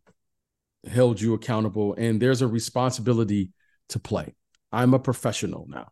held 0.87 1.21
you 1.21 1.35
accountable, 1.35 1.95
and 1.95 2.21
there's 2.21 2.43
a 2.43 2.47
responsibility 2.47 3.51
to 3.91 3.99
play. 3.99 4.35
I'm 4.73 4.95
a 4.95 4.99
professional 4.99 5.67
now. 5.69 5.91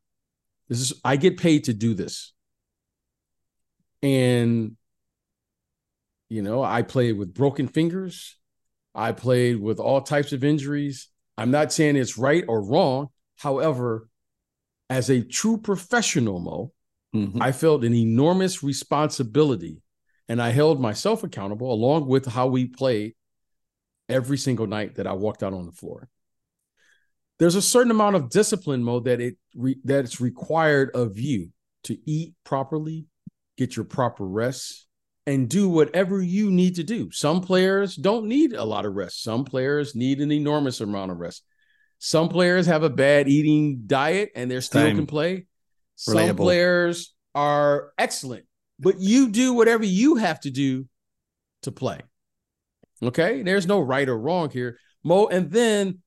This 0.69 0.81
is 0.81 1.01
I 1.05 1.17
get 1.17 1.37
paid 1.37 1.65
to 1.65 1.75
do 1.75 1.95
this. 1.95 2.33
And 4.03 4.77
you 6.29 6.43
know, 6.43 6.63
I 6.63 6.83
played 6.83 7.19
with 7.19 7.35
broken 7.35 7.69
fingers. 7.69 8.37
I 8.95 9.13
played 9.13 9.61
with 9.61 9.79
all 9.79 10.01
types 10.01 10.33
of 10.33 10.45
injuries. 10.45 11.09
I'm 11.37 11.51
not 11.51 11.73
saying 11.73 11.97
it's 11.97 12.19
right 12.19 12.45
or 12.49 12.63
wrong. 12.63 13.09
However, 13.37 14.09
as 14.89 15.11
a 15.11 15.23
true 15.23 15.59
professional, 15.59 16.41
Mo, 16.41 16.73
Mm-hmm. 17.15 17.43
I 17.43 17.53
felt 17.53 17.85
an 17.85 17.95
enormous 17.95 18.63
responsibility 18.63 19.83
and 20.29 20.41
I 20.41 20.51
held 20.51 20.81
myself 20.81 21.23
accountable 21.23 21.73
along 21.73 22.07
with 22.07 22.27
how 22.27 22.47
we 22.47 22.67
played 22.67 23.15
every 24.09 24.39
single 24.39 24.67
night 24.67 24.97
that 24.97 25.07
I 25.07 25.13
walked 25.13 25.43
out 25.43 25.55
on 25.55 25.67
the 25.67 25.73
floor. 25.73 26.09
There's 27.39 27.55
a 27.55 27.63
certain 27.63 27.91
amount 27.91 28.17
of 28.17 28.31
discipline 28.31 28.85
mode 28.85 29.05
that 29.07 29.21
it 29.21 29.37
re, 29.55 29.77
that 29.85 30.05
it's 30.05 30.21
required 30.21 30.91
of 30.95 31.19
you 31.19 31.49
to 31.85 31.99
eat 32.09 32.35
properly, 32.45 33.07
get 33.57 33.75
your 33.75 33.85
proper 33.85 34.25
rest, 34.25 34.87
and 35.27 35.49
do 35.49 35.69
whatever 35.69 36.21
you 36.21 36.51
need 36.51 36.77
to 36.77 36.85
do. 36.85 37.11
Some 37.11 37.41
players 37.41 37.97
don't 37.97 38.27
need 38.27 38.53
a 38.53 38.65
lot 38.65 38.87
of 38.87 38.95
rest. 38.95 39.23
Some 39.23 39.45
players 39.45 39.95
need 39.95 40.21
an 40.21 40.33
enormous 40.33 40.81
amount 40.81 41.11
of 41.11 41.19
rest. 41.19 41.43
Some 41.99 42.29
players 42.29 42.67
have 42.67 42.83
a 42.83 42.91
bad 42.91 43.29
eating 43.29 43.85
diet 43.87 44.31
and 44.35 44.51
they're 44.51 44.61
still 44.61 44.87
can 44.89 45.07
play. 45.07 45.47
Some 45.95 46.17
Relatable. 46.17 46.37
players 46.37 47.15
are 47.35 47.93
excellent, 47.97 48.45
but 48.81 48.99
you 48.99 49.29
do 49.29 49.53
whatever 49.53 49.85
you 49.85 50.17
have 50.17 50.41
to 50.41 50.51
do 50.51 50.87
to 51.63 51.71
play. 51.71 52.01
Okay, 53.03 53.43
there's 53.43 53.67
no 53.67 53.81
right 53.81 54.09
or 54.09 54.19
wrong 54.19 54.51
here, 54.51 54.79
Mo. 55.03 55.27
And 55.27 55.51
then 55.51 56.01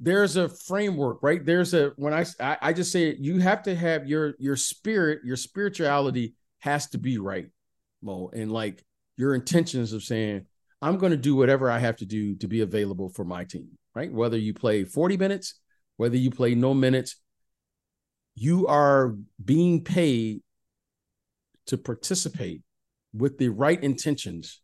there's 0.00 0.36
a 0.36 0.48
framework, 0.48 1.18
right? 1.22 1.44
There's 1.44 1.74
a 1.74 1.92
when 1.96 2.14
I 2.14 2.24
I, 2.40 2.56
I 2.62 2.72
just 2.72 2.92
say 2.92 3.14
you 3.18 3.38
have 3.40 3.62
to 3.64 3.74
have 3.74 4.06
your 4.06 4.34
your 4.38 4.56
spirit, 4.56 5.20
your 5.24 5.36
spirituality 5.36 6.34
has 6.60 6.88
to 6.90 6.98
be 6.98 7.18
right, 7.18 7.48
Mo, 8.02 8.30
and 8.32 8.50
like 8.50 8.84
your 9.16 9.34
intentions 9.34 9.92
of 9.92 10.02
saying 10.02 10.46
I'm 10.80 10.96
going 10.96 11.10
to 11.10 11.18
do 11.18 11.34
whatever 11.34 11.70
I 11.70 11.78
have 11.78 11.96
to 11.96 12.06
do 12.06 12.36
to 12.36 12.48
be 12.48 12.60
available 12.60 13.08
for 13.08 13.24
my 13.24 13.44
team, 13.44 13.70
right? 13.94 14.12
Whether 14.12 14.38
you 14.38 14.54
play 14.54 14.84
40 14.84 15.16
minutes, 15.16 15.60
whether 15.96 16.16
you 16.16 16.30
play 16.30 16.54
no 16.54 16.72
minutes, 16.72 17.16
you 18.36 18.68
are 18.68 19.16
being 19.44 19.82
paid 19.82 20.42
to 21.66 21.76
participate 21.76 22.62
with 23.12 23.38
the 23.38 23.48
right 23.48 23.82
intentions 23.82 24.60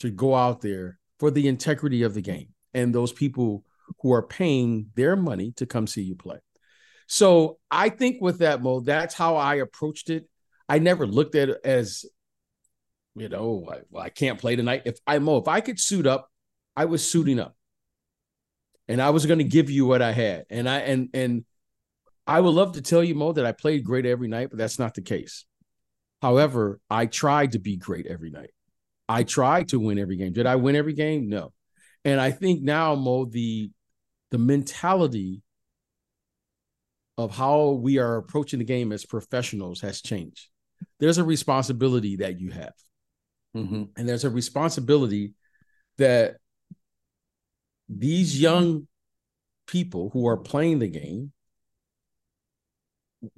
to 0.00 0.10
go 0.10 0.34
out 0.34 0.60
there 0.60 0.98
for 1.18 1.30
the 1.30 1.48
integrity 1.48 2.02
of 2.02 2.14
the 2.14 2.20
game 2.22 2.48
and 2.74 2.94
those 2.94 3.12
people 3.12 3.64
who 4.00 4.12
are 4.12 4.22
paying 4.22 4.86
their 4.94 5.16
money 5.16 5.52
to 5.56 5.66
come 5.66 5.86
see 5.86 6.02
you 6.02 6.14
play. 6.14 6.38
So 7.06 7.58
I 7.70 7.88
think 7.88 8.20
with 8.20 8.38
that, 8.38 8.62
Mo, 8.62 8.80
that's 8.80 9.14
how 9.14 9.36
I 9.36 9.56
approached 9.56 10.10
it. 10.10 10.28
I 10.68 10.78
never 10.78 11.06
looked 11.06 11.34
at 11.34 11.48
it 11.48 11.58
as, 11.64 12.04
you 13.16 13.28
know, 13.28 13.68
I, 13.70 13.78
well, 13.90 14.04
I 14.04 14.08
can't 14.10 14.38
play 14.38 14.54
tonight. 14.54 14.82
If 14.84 14.98
I 15.06 15.18
Mo, 15.18 15.38
if 15.38 15.48
I 15.48 15.60
could 15.60 15.80
suit 15.80 16.06
up, 16.06 16.30
I 16.76 16.84
was 16.84 17.08
suiting 17.08 17.40
up, 17.40 17.56
and 18.86 19.02
I 19.02 19.10
was 19.10 19.26
going 19.26 19.38
to 19.38 19.44
give 19.44 19.68
you 19.70 19.86
what 19.86 20.02
I 20.02 20.12
had. 20.12 20.44
And 20.48 20.68
I 20.68 20.78
and 20.78 21.08
and 21.12 21.44
I 22.26 22.40
would 22.40 22.54
love 22.54 22.72
to 22.74 22.82
tell 22.82 23.02
you, 23.02 23.16
Mo, 23.16 23.32
that 23.32 23.44
I 23.44 23.50
played 23.50 23.82
great 23.82 24.06
every 24.06 24.28
night, 24.28 24.50
but 24.50 24.58
that's 24.58 24.78
not 24.78 24.94
the 24.94 25.02
case. 25.02 25.44
However, 26.22 26.80
I 26.88 27.06
tried 27.06 27.52
to 27.52 27.58
be 27.58 27.76
great 27.76 28.06
every 28.06 28.30
night. 28.30 28.50
I 29.10 29.24
tried 29.24 29.68
to 29.70 29.80
win 29.80 29.98
every 29.98 30.16
game. 30.16 30.32
Did 30.32 30.46
I 30.46 30.54
win 30.54 30.76
every 30.76 30.92
game? 30.92 31.28
No. 31.28 31.52
And 32.04 32.20
I 32.20 32.30
think 32.30 32.62
now, 32.62 32.94
Mo, 32.94 33.24
the 33.24 33.70
the 34.30 34.38
mentality 34.38 35.42
of 37.18 37.34
how 37.34 37.70
we 37.70 37.98
are 37.98 38.16
approaching 38.18 38.60
the 38.60 38.64
game 38.64 38.92
as 38.92 39.04
professionals 39.04 39.80
has 39.80 40.00
changed. 40.00 40.48
There's 41.00 41.18
a 41.18 41.24
responsibility 41.24 42.16
that 42.16 42.40
you 42.40 42.50
have, 42.52 42.72
Mm-hmm. 43.56 43.82
and 43.96 44.08
there's 44.08 44.24
a 44.24 44.30
responsibility 44.30 45.34
that 45.98 46.36
these 47.88 48.40
young 48.40 48.86
people 49.66 50.10
who 50.12 50.28
are 50.28 50.36
playing 50.36 50.78
the 50.78 50.88
game 50.88 51.32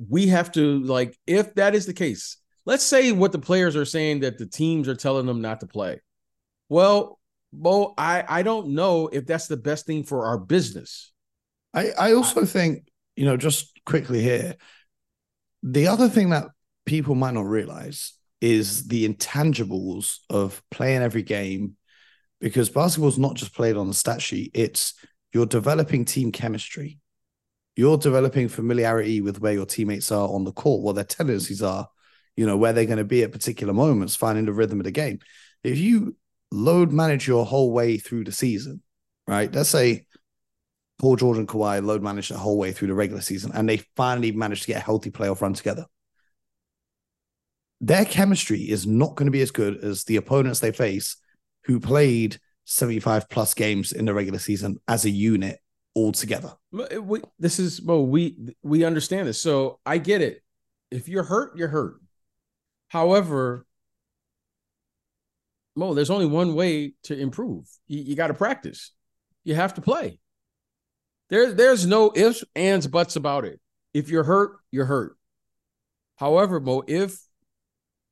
we 0.08 0.26
have 0.26 0.52
to 0.52 0.80
like 0.84 1.18
if 1.26 1.54
that 1.54 1.74
is 1.74 1.86
the 1.86 1.94
case 1.94 2.36
let's 2.64 2.84
say 2.84 3.12
what 3.12 3.32
the 3.32 3.38
players 3.38 3.76
are 3.76 3.84
saying 3.84 4.20
that 4.20 4.38
the 4.38 4.46
teams 4.46 4.88
are 4.88 4.94
telling 4.94 5.26
them 5.26 5.40
not 5.40 5.60
to 5.60 5.66
play 5.66 6.00
well 6.68 7.18
Bo, 7.52 7.92
I, 7.98 8.24
I 8.26 8.42
don't 8.42 8.68
know 8.68 9.08
if 9.08 9.26
that's 9.26 9.46
the 9.46 9.56
best 9.56 9.84
thing 9.84 10.04
for 10.04 10.26
our 10.26 10.38
business. 10.38 11.12
I, 11.74 11.90
I 11.98 12.12
also 12.14 12.44
think, 12.44 12.88
you 13.14 13.26
know, 13.26 13.36
just 13.36 13.78
quickly 13.84 14.22
here, 14.22 14.56
the 15.62 15.88
other 15.88 16.08
thing 16.08 16.30
that 16.30 16.46
people 16.86 17.14
might 17.14 17.34
not 17.34 17.46
realize 17.46 18.14
is 18.40 18.88
the 18.88 19.08
intangibles 19.08 20.18
of 20.30 20.62
playing 20.70 21.02
every 21.02 21.22
game 21.22 21.76
because 22.40 22.70
basketball 22.70 23.08
is 23.08 23.18
not 23.18 23.36
just 23.36 23.54
played 23.54 23.76
on 23.76 23.86
the 23.86 23.94
stat 23.94 24.20
sheet, 24.20 24.50
it's 24.54 24.94
you're 25.32 25.46
developing 25.46 26.04
team 26.04 26.32
chemistry. 26.32 26.98
You're 27.76 27.98
developing 27.98 28.48
familiarity 28.48 29.20
with 29.20 29.40
where 29.40 29.52
your 29.52 29.64
teammates 29.64 30.10
are 30.10 30.28
on 30.28 30.44
the 30.44 30.52
court, 30.52 30.82
what 30.82 30.94
their 30.94 31.04
tendencies 31.04 31.62
are, 31.62 31.88
you 32.36 32.46
know, 32.46 32.56
where 32.56 32.72
they're 32.72 32.86
going 32.86 32.98
to 32.98 33.04
be 33.04 33.22
at 33.22 33.32
particular 33.32 33.72
moments, 33.72 34.16
finding 34.16 34.46
the 34.46 34.52
rhythm 34.52 34.80
of 34.80 34.84
the 34.84 34.90
game. 34.90 35.18
If 35.62 35.78
you 35.78 36.16
load 36.50 36.92
manage 36.92 37.26
your 37.26 37.46
whole 37.46 37.72
way 37.72 37.96
through 37.98 38.24
the 38.24 38.32
season, 38.32 38.82
right? 39.26 39.52
Let's 39.52 39.70
say 39.70 40.06
Paul 40.98 41.16
George 41.16 41.38
and 41.38 41.48
Kawhi 41.48 41.84
load 41.84 42.02
managed 42.02 42.30
the 42.30 42.38
whole 42.38 42.58
way 42.58 42.72
through 42.72 42.88
the 42.88 42.94
regular 42.94 43.22
season 43.22 43.50
and 43.54 43.68
they 43.68 43.78
finally 43.96 44.32
managed 44.32 44.62
to 44.62 44.68
get 44.68 44.76
a 44.76 44.84
healthy 44.84 45.10
playoff 45.10 45.40
run 45.40 45.54
together. 45.54 45.86
Their 47.80 48.04
chemistry 48.04 48.60
is 48.60 48.86
not 48.86 49.16
going 49.16 49.26
to 49.26 49.32
be 49.32 49.40
as 49.40 49.50
good 49.50 49.82
as 49.82 50.04
the 50.04 50.16
opponents 50.16 50.60
they 50.60 50.70
face 50.70 51.16
who 51.64 51.80
played 51.80 52.38
75 52.66 53.28
plus 53.28 53.54
games 53.54 53.92
in 53.92 54.04
the 54.04 54.14
regular 54.14 54.38
season 54.38 54.78
as 54.86 55.04
a 55.04 55.10
unit 55.10 55.58
all 55.94 56.12
together. 56.12 56.54
We, 56.70 57.20
this 57.38 57.58
is 57.58 57.82
well, 57.82 58.06
we 58.06 58.36
we 58.62 58.84
understand 58.84 59.26
this. 59.26 59.42
So 59.42 59.80
I 59.84 59.98
get 59.98 60.22
it. 60.22 60.42
If 60.90 61.08
you're 61.08 61.24
hurt, 61.24 61.56
you're 61.56 61.68
hurt. 61.68 62.01
However, 62.92 63.64
Mo, 65.74 65.94
there's 65.94 66.10
only 66.10 66.26
one 66.26 66.54
way 66.54 66.92
to 67.04 67.18
improve. 67.18 67.66
You, 67.86 68.02
you 68.02 68.14
got 68.14 68.26
to 68.26 68.34
practice. 68.34 68.92
You 69.44 69.54
have 69.54 69.72
to 69.74 69.80
play. 69.80 70.20
There, 71.30 71.54
there's 71.54 71.86
no 71.86 72.12
ifs, 72.14 72.44
ands, 72.54 72.86
buts 72.86 73.16
about 73.16 73.46
it. 73.46 73.60
If 73.94 74.10
you're 74.10 74.24
hurt, 74.24 74.58
you're 74.70 74.84
hurt. 74.84 75.16
However, 76.16 76.60
Mo, 76.60 76.82
if 76.86 77.18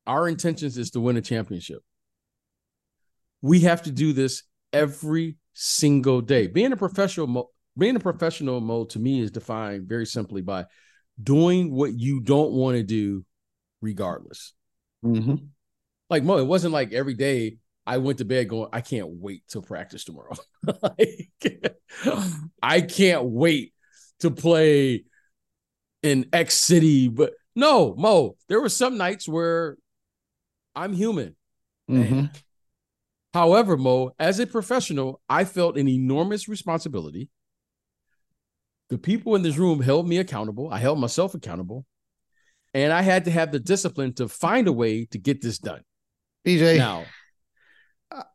our 0.07 0.27
intentions 0.27 0.79
is 0.79 0.89
to 0.91 0.99
win 0.99 1.15
a 1.15 1.21
championship, 1.21 1.83
we 3.43 3.59
have 3.59 3.83
to 3.83 3.91
do 3.91 4.13
this 4.13 4.41
every 4.73 5.37
single 5.53 6.21
day. 6.21 6.47
Being 6.47 6.71
a 6.71 6.77
professional, 6.77 7.51
being 7.77 7.97
a 7.97 7.99
professional 7.99 8.59
Mo, 8.61 8.85
to 8.85 8.97
me 8.97 9.21
is 9.21 9.29
defined 9.29 9.87
very 9.87 10.07
simply 10.07 10.41
by 10.41 10.65
doing 11.21 11.71
what 11.71 11.93
you 11.93 12.19
don't 12.19 12.53
want 12.53 12.77
to 12.77 12.83
do, 12.83 13.23
regardless. 13.79 14.53
Mm-hmm. 15.03 15.35
Like 16.09 16.23
Mo, 16.23 16.37
it 16.37 16.47
wasn't 16.47 16.73
like 16.73 16.93
every 16.93 17.13
day 17.13 17.57
I 17.85 17.97
went 17.97 18.19
to 18.19 18.25
bed 18.25 18.49
going, 18.49 18.69
I 18.71 18.81
can't 18.81 19.09
wait 19.09 19.47
to 19.49 19.61
practice 19.61 20.03
tomorrow. 20.03 20.35
like, 20.81 21.31
I 22.61 22.81
can't 22.81 23.25
wait 23.25 23.73
to 24.19 24.29
play 24.29 25.05
in 26.03 26.27
X 26.31 26.55
city. 26.55 27.07
But 27.07 27.33
no, 27.55 27.95
Mo, 27.95 28.35
there 28.47 28.61
were 28.61 28.69
some 28.69 28.97
nights 28.97 29.27
where 29.27 29.77
I'm 30.75 30.93
human. 30.93 31.35
Mm-hmm. 31.89 32.25
However, 33.33 33.77
Mo, 33.77 34.11
as 34.19 34.39
a 34.39 34.47
professional, 34.47 35.21
I 35.27 35.45
felt 35.45 35.77
an 35.77 35.87
enormous 35.87 36.47
responsibility. 36.47 37.29
The 38.89 38.97
people 38.97 39.35
in 39.35 39.41
this 39.41 39.57
room 39.57 39.81
held 39.81 40.07
me 40.07 40.17
accountable. 40.17 40.69
I 40.71 40.79
held 40.79 40.99
myself 40.99 41.33
accountable. 41.33 41.85
And 42.73 42.93
I 42.93 43.01
had 43.01 43.25
to 43.25 43.31
have 43.31 43.51
the 43.51 43.59
discipline 43.59 44.13
to 44.13 44.27
find 44.27 44.67
a 44.67 44.71
way 44.73 45.05
to 45.05 45.17
get 45.17 45.41
this 45.41 45.57
done. 45.57 45.81
BJ, 46.45 46.77
Now, 46.77 47.05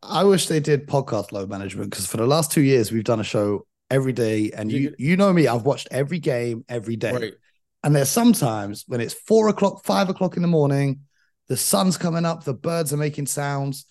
I 0.02 0.24
wish 0.24 0.46
they 0.46 0.60
did 0.60 0.86
podcast 0.86 1.32
load 1.32 1.50
management 1.50 1.90
because 1.90 2.06
for 2.06 2.16
the 2.16 2.26
last 2.26 2.50
two 2.52 2.62
years 2.62 2.90
we've 2.92 3.04
done 3.04 3.20
a 3.20 3.24
show 3.24 3.66
every 3.90 4.12
day, 4.12 4.50
and 4.52 4.70
you 4.72 4.94
You- 4.98 5.16
know 5.16 5.32
me, 5.32 5.46
I've 5.46 5.62
watched 5.62 5.88
every 5.90 6.18
game 6.18 6.64
every 6.68 6.96
day. 6.96 7.12
right, 7.12 7.34
And 7.82 7.94
there's 7.94 8.08
sometimes 8.10 8.84
when 8.88 9.00
it's 9.00 9.14
four 9.14 9.48
o'clock, 9.48 9.84
five 9.84 10.08
o'clock 10.08 10.36
in 10.36 10.42
the 10.42 10.48
morning, 10.48 11.00
the 11.48 11.56
sun's 11.56 11.96
coming 11.96 12.24
up, 12.24 12.44
the 12.44 12.54
birds 12.54 12.92
are 12.92 12.96
making 12.96 13.26
sounds, 13.26 13.86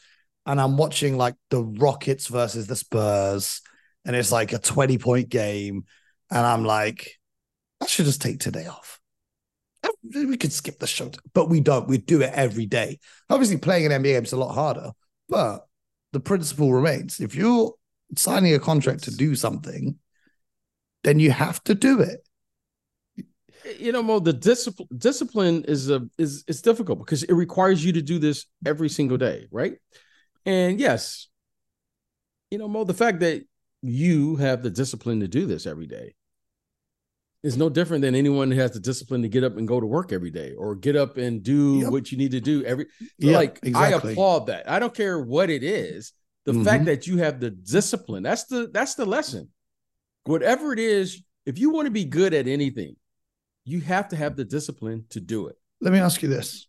and 0.45 0.59
I'm 0.59 0.75
watching 0.77 1.17
like 1.17 1.35
the 1.49 1.63
Rockets 1.63 2.27
versus 2.27 2.67
the 2.67 2.75
Spurs, 2.75 3.61
and 4.05 4.15
it's 4.15 4.31
like 4.31 4.53
a 4.53 4.59
20 4.59 4.97
point 4.97 5.29
game. 5.29 5.85
And 6.29 6.45
I'm 6.45 6.65
like, 6.65 7.17
I 7.81 7.85
should 7.87 8.05
just 8.05 8.21
take 8.21 8.39
today 8.39 8.65
off. 8.67 8.99
We 10.03 10.37
could 10.37 10.53
skip 10.53 10.79
the 10.79 10.87
show, 10.87 11.11
but 11.33 11.49
we 11.49 11.59
don't. 11.59 11.87
We 11.87 11.97
do 11.97 12.21
it 12.21 12.31
every 12.33 12.65
day. 12.65 12.99
Obviously, 13.29 13.57
playing 13.57 13.85
an 13.85 13.91
NBA 13.91 14.13
game 14.13 14.23
is 14.23 14.33
a 14.33 14.37
lot 14.37 14.53
harder, 14.53 14.91
but 15.27 15.67
the 16.13 16.19
principle 16.19 16.71
remains. 16.71 17.19
If 17.19 17.35
you're 17.35 17.73
signing 18.15 18.53
a 18.53 18.59
contract 18.59 19.03
to 19.03 19.15
do 19.15 19.35
something, 19.35 19.97
then 21.03 21.19
you 21.19 21.31
have 21.31 21.63
to 21.65 21.75
do 21.75 22.01
it. 22.01 22.19
You 23.79 23.91
know, 23.91 24.03
Mo, 24.03 24.19
the 24.19 24.33
discipline 24.33 24.89
discipline 24.97 25.63
is 25.67 25.89
a 25.89 26.07
is 26.17 26.43
is 26.47 26.61
difficult 26.61 26.99
because 26.99 27.23
it 27.23 27.33
requires 27.33 27.83
you 27.83 27.93
to 27.93 28.01
do 28.01 28.19
this 28.19 28.45
every 28.65 28.89
single 28.89 29.17
day, 29.17 29.47
right? 29.51 29.73
And 30.45 30.79
yes, 30.79 31.27
you 32.51 32.59
know, 32.59 32.67
Mo, 32.67 32.83
the 32.83 32.93
fact 32.93 33.19
that 33.21 33.43
you 33.81 34.35
have 34.37 34.63
the 34.63 34.69
discipline 34.69 35.19
to 35.19 35.27
do 35.27 35.45
this 35.45 35.65
every 35.65 35.87
day 35.87 36.13
is 37.45 37.57
no 37.57 37.69
different 37.69 38.01
than 38.01 38.15
anyone 38.15 38.49
who 38.49 38.59
has 38.59 38.71
the 38.71 38.79
discipline 38.79 39.21
to 39.21 39.29
get 39.29 39.43
up 39.43 39.55
and 39.55 39.67
go 39.67 39.79
to 39.79 39.85
work 39.85 40.11
every 40.11 40.31
day 40.31 40.53
or 40.57 40.73
get 40.73 40.95
up 40.95 41.17
and 41.17 41.43
do 41.43 41.81
yep. 41.81 41.91
what 41.91 42.11
you 42.11 42.17
need 42.17 42.31
to 42.31 42.41
do 42.41 42.65
every 42.65 42.87
yep, 43.19 43.35
like 43.35 43.59
exactly. 43.61 44.09
I 44.09 44.13
applaud 44.13 44.47
that. 44.47 44.67
I 44.67 44.79
don't 44.79 44.95
care 44.95 45.19
what 45.19 45.51
it 45.51 45.61
is. 45.61 46.11
The 46.45 46.53
mm-hmm. 46.53 46.63
fact 46.63 46.85
that 46.85 47.05
you 47.05 47.17
have 47.17 47.39
the 47.39 47.51
discipline, 47.51 48.23
that's 48.23 48.45
the 48.45 48.69
that's 48.73 48.95
the 48.95 49.05
lesson. 49.05 49.49
Whatever 50.23 50.73
it 50.73 50.79
is, 50.79 51.21
if 51.45 51.59
you 51.59 51.69
want 51.69 51.85
to 51.85 51.91
be 51.91 52.05
good 52.05 52.33
at 52.33 52.47
anything, 52.47 52.95
you 53.63 53.79
have 53.81 54.09
to 54.09 54.15
have 54.15 54.35
the 54.35 54.45
discipline 54.45 55.05
to 55.11 55.19
do 55.19 55.47
it. 55.47 55.55
Let 55.81 55.93
me 55.93 55.99
ask 55.99 56.23
you 56.23 56.29
this. 56.29 56.67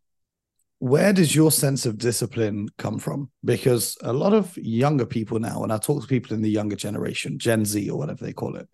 Where 0.78 1.14
does 1.14 1.34
your 1.34 1.50
sense 1.50 1.86
of 1.86 1.96
discipline 1.96 2.68
come 2.76 2.98
from? 2.98 3.30
Because 3.42 3.96
a 4.02 4.12
lot 4.12 4.34
of 4.34 4.54
younger 4.58 5.06
people 5.06 5.38
now, 5.38 5.62
and 5.62 5.72
I 5.72 5.78
talk 5.78 6.02
to 6.02 6.06
people 6.06 6.36
in 6.36 6.42
the 6.42 6.50
younger 6.50 6.76
generation, 6.76 7.38
Gen 7.38 7.64
Z 7.64 7.88
or 7.88 7.96
whatever 7.96 8.22
they 8.22 8.34
call 8.34 8.56
it, 8.56 8.68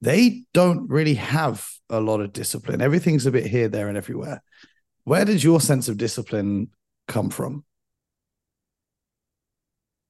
they 0.00 0.44
don't 0.52 0.88
really 0.88 1.14
have 1.14 1.66
a 1.90 2.00
lot 2.00 2.20
of 2.20 2.32
discipline. 2.32 2.80
Everything's 2.80 3.26
a 3.26 3.30
bit 3.30 3.46
here, 3.46 3.68
there, 3.68 3.88
and 3.88 3.96
everywhere. 3.96 4.42
Where 5.04 5.24
does 5.24 5.42
your 5.42 5.60
sense 5.60 5.88
of 5.88 5.96
discipline 5.96 6.70
come 7.06 7.30
from? 7.30 7.64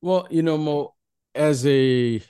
Well, 0.01 0.27
you 0.31 0.43
know, 0.43 0.59
Mo, 0.59 0.95
as 1.35 1.67
a 1.67 2.23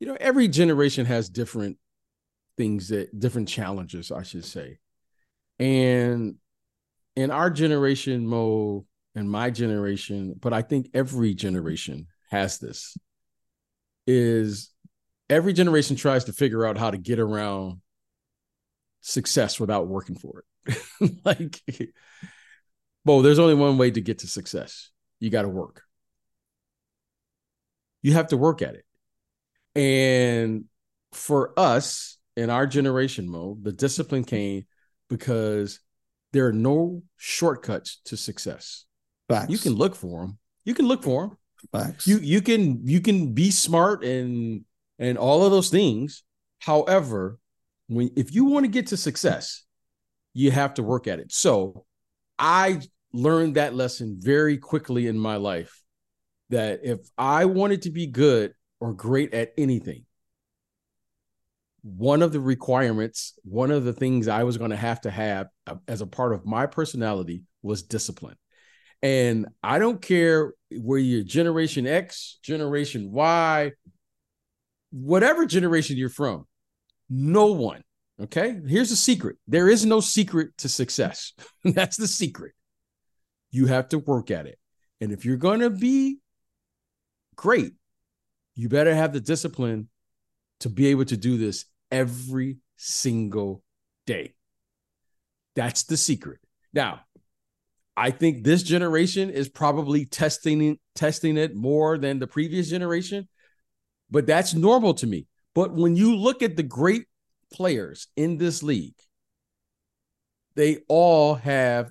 you 0.00 0.06
know, 0.06 0.16
every 0.20 0.48
generation 0.48 1.06
has 1.06 1.28
different 1.28 1.76
things 2.56 2.88
that 2.88 3.18
different 3.18 3.48
challenges, 3.48 4.12
I 4.12 4.22
should 4.22 4.44
say. 4.44 4.78
And 5.58 6.36
in 7.16 7.30
our 7.30 7.50
generation, 7.50 8.26
Mo, 8.26 8.86
and 9.14 9.28
my 9.28 9.50
generation, 9.50 10.34
but 10.38 10.52
I 10.52 10.62
think 10.62 10.90
every 10.94 11.34
generation 11.34 12.06
has 12.30 12.58
this, 12.58 12.96
is 14.06 14.70
every 15.30 15.52
generation 15.52 15.96
tries 15.96 16.24
to 16.24 16.32
figure 16.32 16.66
out 16.66 16.78
how 16.78 16.90
to 16.90 16.98
get 16.98 17.18
around 17.18 17.80
success 19.00 19.60
without 19.60 19.86
working 19.88 20.16
for 20.16 20.44
it. 20.66 21.14
like, 21.24 21.60
Bo, 23.04 23.22
there's 23.22 23.38
only 23.38 23.54
one 23.54 23.78
way 23.78 23.90
to 23.90 24.00
get 24.00 24.18
to 24.20 24.26
success. 24.26 24.90
You 25.20 25.30
got 25.30 25.42
to 25.42 25.48
work. 25.48 25.82
You 28.02 28.12
have 28.12 28.28
to 28.28 28.36
work 28.36 28.62
at 28.62 28.74
it. 28.74 28.84
And 29.74 30.64
for 31.12 31.58
us 31.58 32.18
in 32.36 32.50
our 32.50 32.66
generation, 32.66 33.28
Mo, 33.28 33.58
the 33.60 33.72
discipline 33.72 34.24
came 34.24 34.66
because 35.08 35.80
there 36.32 36.46
are 36.46 36.52
no 36.52 37.02
shortcuts 37.16 38.00
to 38.06 38.16
success. 38.16 38.84
Facts. 39.28 39.50
You 39.50 39.58
can 39.58 39.74
look 39.74 39.94
for 39.94 40.22
them. 40.22 40.38
You 40.64 40.74
can 40.74 40.86
look 40.86 41.02
for 41.02 41.28
them. 41.28 41.38
Facts. 41.72 42.06
You 42.06 42.18
you 42.18 42.40
can 42.40 42.86
you 42.86 43.00
can 43.00 43.32
be 43.32 43.50
smart 43.50 44.04
and 44.04 44.64
and 44.98 45.18
all 45.18 45.44
of 45.44 45.52
those 45.52 45.70
things. 45.70 46.22
However, 46.60 47.38
when 47.88 48.10
if 48.16 48.34
you 48.34 48.46
want 48.46 48.64
to 48.64 48.70
get 48.70 48.88
to 48.88 48.96
success, 48.96 49.64
you 50.34 50.50
have 50.50 50.74
to 50.74 50.82
work 50.82 51.06
at 51.06 51.18
it. 51.18 51.32
So 51.32 51.84
I 52.38 52.80
learned 53.12 53.54
that 53.54 53.74
lesson 53.74 54.18
very 54.20 54.58
quickly 54.58 55.06
in 55.06 55.18
my 55.18 55.36
life 55.36 55.82
that 56.50 56.80
if 56.82 57.00
I 57.16 57.46
wanted 57.46 57.82
to 57.82 57.90
be 57.90 58.06
good, 58.06 58.54
or 58.80 58.92
great 58.92 59.34
at 59.34 59.52
anything. 59.58 60.04
One 61.82 62.22
of 62.22 62.32
the 62.32 62.40
requirements, 62.40 63.38
one 63.44 63.70
of 63.70 63.84
the 63.84 63.92
things 63.92 64.28
I 64.28 64.44
was 64.44 64.58
going 64.58 64.70
to 64.70 64.76
have 64.76 65.00
to 65.02 65.10
have 65.10 65.48
uh, 65.66 65.76
as 65.86 66.00
a 66.00 66.06
part 66.06 66.32
of 66.32 66.44
my 66.44 66.66
personality 66.66 67.42
was 67.62 67.82
discipline. 67.82 68.36
And 69.00 69.46
I 69.62 69.78
don't 69.78 70.02
care 70.02 70.54
where 70.70 70.98
you're 70.98 71.22
Generation 71.22 71.86
X, 71.86 72.38
Generation 72.42 73.12
Y, 73.12 73.72
whatever 74.90 75.46
generation 75.46 75.96
you're 75.96 76.08
from, 76.08 76.46
no 77.08 77.46
one, 77.52 77.82
okay? 78.20 78.60
Here's 78.66 78.90
a 78.90 78.96
secret 78.96 79.36
there 79.46 79.68
is 79.68 79.84
no 79.84 80.00
secret 80.00 80.56
to 80.58 80.68
success. 80.68 81.32
That's 81.64 81.96
the 81.96 82.08
secret. 82.08 82.52
You 83.50 83.66
have 83.66 83.88
to 83.90 83.98
work 83.98 84.30
at 84.30 84.46
it. 84.46 84.58
And 85.00 85.12
if 85.12 85.24
you're 85.24 85.36
going 85.36 85.60
to 85.60 85.70
be 85.70 86.18
great, 87.36 87.72
you 88.54 88.68
better 88.68 88.94
have 88.94 89.12
the 89.12 89.20
discipline 89.20 89.88
to 90.60 90.68
be 90.68 90.88
able 90.88 91.04
to 91.06 91.16
do 91.16 91.38
this 91.38 91.64
every 91.90 92.58
single 92.76 93.62
day. 94.06 94.34
That's 95.54 95.84
the 95.84 95.96
secret. 95.96 96.40
Now, 96.72 97.00
I 97.96 98.10
think 98.10 98.44
this 98.44 98.62
generation 98.62 99.30
is 99.30 99.48
probably 99.48 100.06
testing 100.06 100.78
testing 100.94 101.36
it 101.36 101.54
more 101.54 101.98
than 101.98 102.18
the 102.18 102.26
previous 102.26 102.70
generation, 102.70 103.28
but 104.10 104.26
that's 104.26 104.54
normal 104.54 104.94
to 104.94 105.06
me. 105.06 105.26
But 105.54 105.74
when 105.74 105.96
you 105.96 106.16
look 106.16 106.42
at 106.42 106.56
the 106.56 106.62
great 106.62 107.06
players 107.52 108.08
in 108.16 108.38
this 108.38 108.62
league, 108.62 108.98
they 110.54 110.78
all 110.88 111.34
have 111.34 111.90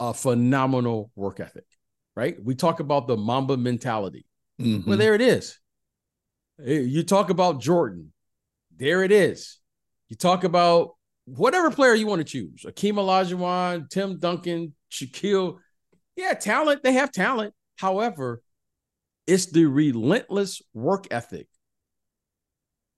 a 0.00 0.14
phenomenal 0.14 1.10
work 1.16 1.40
ethic, 1.40 1.66
right? 2.14 2.36
We 2.42 2.54
talk 2.54 2.80
about 2.80 3.08
the 3.08 3.16
Mamba 3.16 3.56
mentality. 3.56 4.26
Mm-hmm. 4.60 4.88
Well, 4.88 4.98
there 4.98 5.14
it 5.14 5.20
is. 5.20 5.58
You 6.64 7.02
talk 7.02 7.30
about 7.30 7.60
Jordan. 7.60 8.12
There 8.76 9.02
it 9.02 9.12
is. 9.12 9.58
You 10.08 10.16
talk 10.16 10.44
about 10.44 10.96
whatever 11.24 11.70
player 11.70 11.94
you 11.94 12.06
want 12.06 12.20
to 12.20 12.24
choose. 12.24 12.64
Akeem 12.64 12.94
Olajuwon, 12.94 13.88
Tim 13.90 14.18
Duncan, 14.18 14.74
Shaquille. 14.90 15.58
Yeah, 16.16 16.34
talent. 16.34 16.82
They 16.82 16.94
have 16.94 17.12
talent. 17.12 17.54
However, 17.76 18.40
it's 19.28 19.46
the 19.46 19.66
relentless 19.66 20.60
work 20.74 21.06
ethic. 21.12 21.46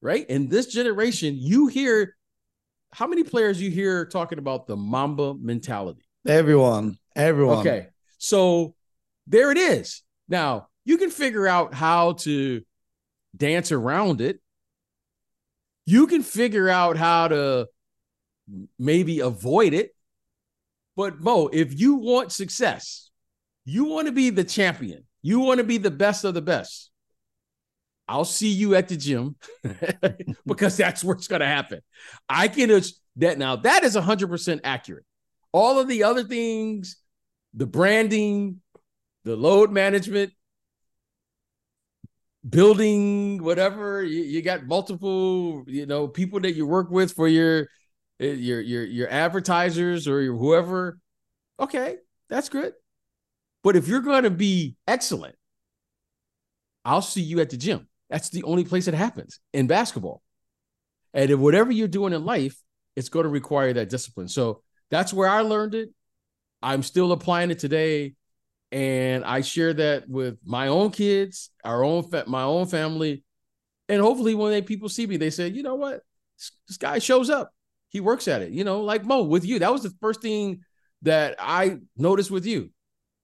Right? 0.01 0.25
In 0.31 0.49
this 0.49 0.67
generation, 0.67 1.35
you 1.37 1.67
hear 1.67 2.17
how 2.93 3.07
many 3.07 3.23
players 3.23 3.61
you 3.61 3.71
hear 3.71 4.07
talking 4.07 4.39
about 4.39 4.67
the 4.67 4.77
Mamba 4.77 5.35
mentality? 5.35 6.03
Everyone. 6.27 6.97
Everyone. 7.15 7.59
Okay. 7.59 7.89
So 8.19 8.75
there 9.27 9.51
it 9.51 9.59
is. 9.59 10.03
Now, 10.29 10.69
you 10.85 10.97
can 10.97 11.11
figure 11.11 11.47
out 11.47 11.75
how 11.75 12.15
to 12.15 12.63
dance 13.37 13.73
around 13.73 14.21
it. 14.21 14.41
You 15.87 16.07
can 16.07 16.23
figure 16.23 16.69
out 16.69 16.97
how 16.97 17.29
to 17.29 17.69
maybe 18.79 19.21
avoid 19.21 19.75
it. 19.75 19.95
But 20.97 21.21
Mo, 21.21 21.49
if 21.53 21.79
you 21.79 21.97
want 21.97 22.33
success, 22.33 23.11
you 23.65 23.85
want 23.85 24.07
to 24.07 24.13
be 24.13 24.31
the 24.31 24.45
champion, 24.45 25.05
you 25.23 25.41
want 25.41 25.59
to 25.59 25.65
be 25.65 25.79
the 25.79 25.91
best 25.91 26.25
of 26.25 26.35
the 26.35 26.43
best. 26.43 26.91
I'll 28.09 28.25
see 28.25 28.49
you 28.49 28.75
at 28.75 28.89
the 28.89 28.97
gym 28.97 29.37
because 30.47 30.77
that's 30.77 31.05
where 31.05 31.15
it's 31.15 31.29
going 31.29 31.41
to 31.41 31.47
happen. 31.47 31.81
I 32.29 32.49
can 32.49 32.83
that 33.17 33.39
now 33.39 33.57
that 33.57 33.85
is 33.85 33.95
100% 33.95 34.61
accurate. 34.65 35.05
All 35.53 35.79
of 35.79 35.87
the 35.87 36.03
other 36.03 36.25
things, 36.25 36.97
the 37.55 37.67
branding, 37.67 38.61
the 39.25 39.37
load 39.37 39.71
management, 39.71 40.33
building 42.49 43.43
whatever 43.43 44.03
you, 44.03 44.23
you, 44.23 44.43
got 44.43 44.67
multiple 44.67 45.65
you 45.67 45.85
know 45.87 46.09
people 46.09 46.41
that 46.41 46.55
you 46.55 46.67
work 46.67 46.91
with 46.91 47.13
for 47.13 47.29
your 47.29 47.69
eh, 48.19 48.33
your 48.33 48.61
your 48.61 48.85
your 48.85 49.09
advertisers 49.11 50.09
or 50.09 50.23
your 50.23 50.37
whoever 50.37 50.99
okay 51.59 51.97
that's 52.31 52.49
good 52.49 52.73
but 53.63 53.77
if 53.77 53.89
you're 53.89 54.01
going 54.01 54.25
to 54.25 54.31
be 54.31 54.77
excellent 54.87 55.37
i'll 56.85 57.03
see 57.03 57.21
you 57.21 57.41
at 57.41 57.51
the 57.51 57.57
gym. 57.57 57.87
That's 58.09 58.31
the 58.31 58.43
only 58.43 58.65
place 58.65 58.89
it 58.89 58.95
happens 58.95 59.39
in 59.53 59.69
basketball. 59.69 60.23
And 61.15 61.31
if 61.31 61.39
whatever 61.39 61.71
you're 61.71 61.87
doing 61.87 62.13
in 62.13 62.25
life 62.25 62.57
it's 62.97 63.09
going 63.09 63.25
to 63.25 63.31
require 63.31 63.73
that 63.73 63.89
discipline. 63.89 64.29
So 64.29 64.63
that's 64.91 65.13
where 65.13 65.29
i 65.29 65.41
learned 65.41 65.75
it. 65.75 65.91
I'm 66.63 66.83
still 66.83 67.13
applying 67.13 67.51
it 67.51 67.59
today. 67.59 68.15
And 68.73 69.25
I 69.25 69.41
share 69.41 69.73
that 69.75 70.09
with 70.09 70.39
my 70.45 70.69
own 70.69 70.91
kids, 70.91 71.51
our 71.65 71.83
own 71.83 72.09
fa- 72.09 72.25
my 72.29 72.43
own 72.43 72.67
family, 72.67 73.25
and 73.89 74.01
hopefully 74.01 74.35
when 74.37 74.53
they 74.53 74.63
people 74.63 74.89
see 74.89 75.07
me, 75.07 75.17
they 75.17 75.31
say, 75.31 75.49
you 75.49 75.65
know 75.65 75.75
what, 75.75 76.03
this 76.69 76.77
guy 76.77 77.01
shows 77.01 77.31
up, 77.31 77.53
he 77.89 77.99
works 77.99 78.29
at 78.29 78.43
it. 78.43 78.53
You 78.53 78.63
know, 78.63 78.83
like 78.83 79.05
Mo 79.05 79.25
with 79.25 79.45
you, 79.45 79.59
that 79.59 79.73
was 79.73 79.83
the 79.83 79.93
first 80.01 80.23
thing 80.23 80.61
that 81.03 81.35
I 81.41 81.79
noticed 81.97 82.31
with 82.31 82.47
you. 82.47 82.71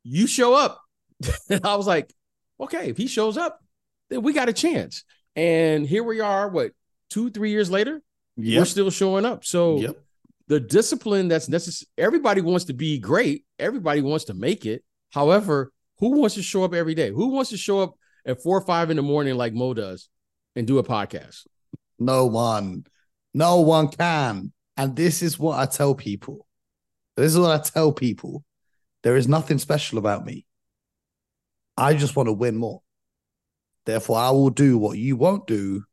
You 0.08 0.26
show 0.26 0.54
up, 0.54 0.80
and 1.50 1.64
I 1.64 1.76
was 1.76 1.86
like, 1.86 2.12
okay, 2.60 2.90
if 2.90 2.96
he 2.96 3.06
shows 3.06 3.36
up, 3.36 3.60
then 4.08 4.22
we 4.22 4.32
got 4.32 4.48
a 4.48 4.52
chance. 4.52 5.04
And 5.34 5.86
here 5.86 6.02
we 6.04 6.20
are, 6.20 6.48
what 6.48 6.72
two, 7.10 7.30
three 7.30 7.50
years 7.50 7.70
later, 7.70 8.00
Yep. 8.36 8.58
we're 8.60 8.64
still 8.66 8.90
showing 8.90 9.24
up. 9.24 9.44
So 9.44 9.78
Yep. 9.78 9.96
the 10.48 10.60
discipline 10.60 11.28
that's 11.28 11.48
necessary, 11.48 11.88
everybody 11.98 12.40
wants 12.40 12.66
to 12.66 12.72
be 12.74 12.98
great, 12.98 13.44
everybody 13.58 14.00
wants 14.02 14.26
to 14.26 14.34
make 14.34 14.64
it. 14.66 14.84
However, 15.10 15.72
who 15.98 16.10
wants 16.20 16.34
to 16.34 16.42
show 16.42 16.62
up 16.64 16.74
every 16.74 16.94
day? 16.94 17.10
Who 17.10 17.28
wants 17.28 17.50
to 17.50 17.56
show 17.56 17.80
up 17.80 17.94
at 18.26 18.42
four 18.42 18.58
or 18.58 18.66
five 18.66 18.90
in 18.90 18.96
the 18.96 19.02
morning 19.02 19.36
like 19.36 19.54
Mo 19.54 19.72
does 19.74 20.08
and 20.54 20.66
do 20.66 20.78
a 20.78 20.84
podcast? 20.84 21.46
No 21.98 22.26
one. 22.26 22.84
No 23.32 23.60
one 23.60 23.88
can. 23.88 24.52
And 24.76 24.94
this 24.94 25.22
is 25.22 25.38
what 25.38 25.58
I 25.58 25.64
tell 25.66 25.94
people. 25.94 26.46
This 27.16 27.32
is 27.32 27.38
what 27.38 27.58
I 27.58 27.62
tell 27.62 27.92
people. 27.92 28.44
There 29.06 29.16
is 29.16 29.28
nothing 29.28 29.58
special 29.58 29.98
about 29.98 30.26
me. 30.26 30.46
I 31.76 31.94
just 31.94 32.16
want 32.16 32.26
to 32.26 32.32
win 32.32 32.56
more. 32.56 32.82
Therefore, 33.84 34.18
I 34.18 34.30
will 34.30 34.50
do 34.50 34.78
what 34.78 34.98
you 34.98 35.14
won't 35.14 35.46
do 35.46 35.84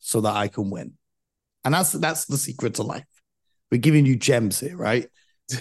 so 0.00 0.20
that 0.20 0.36
I 0.36 0.48
can 0.48 0.68
win. 0.68 0.92
And 1.64 1.72
that's 1.72 1.92
that's 1.92 2.26
the 2.26 2.36
secret 2.36 2.74
to 2.74 2.82
life. 2.82 3.06
We're 3.70 3.80
giving 3.80 4.04
you 4.04 4.16
gems 4.16 4.60
here, 4.60 4.76
right? 4.76 5.08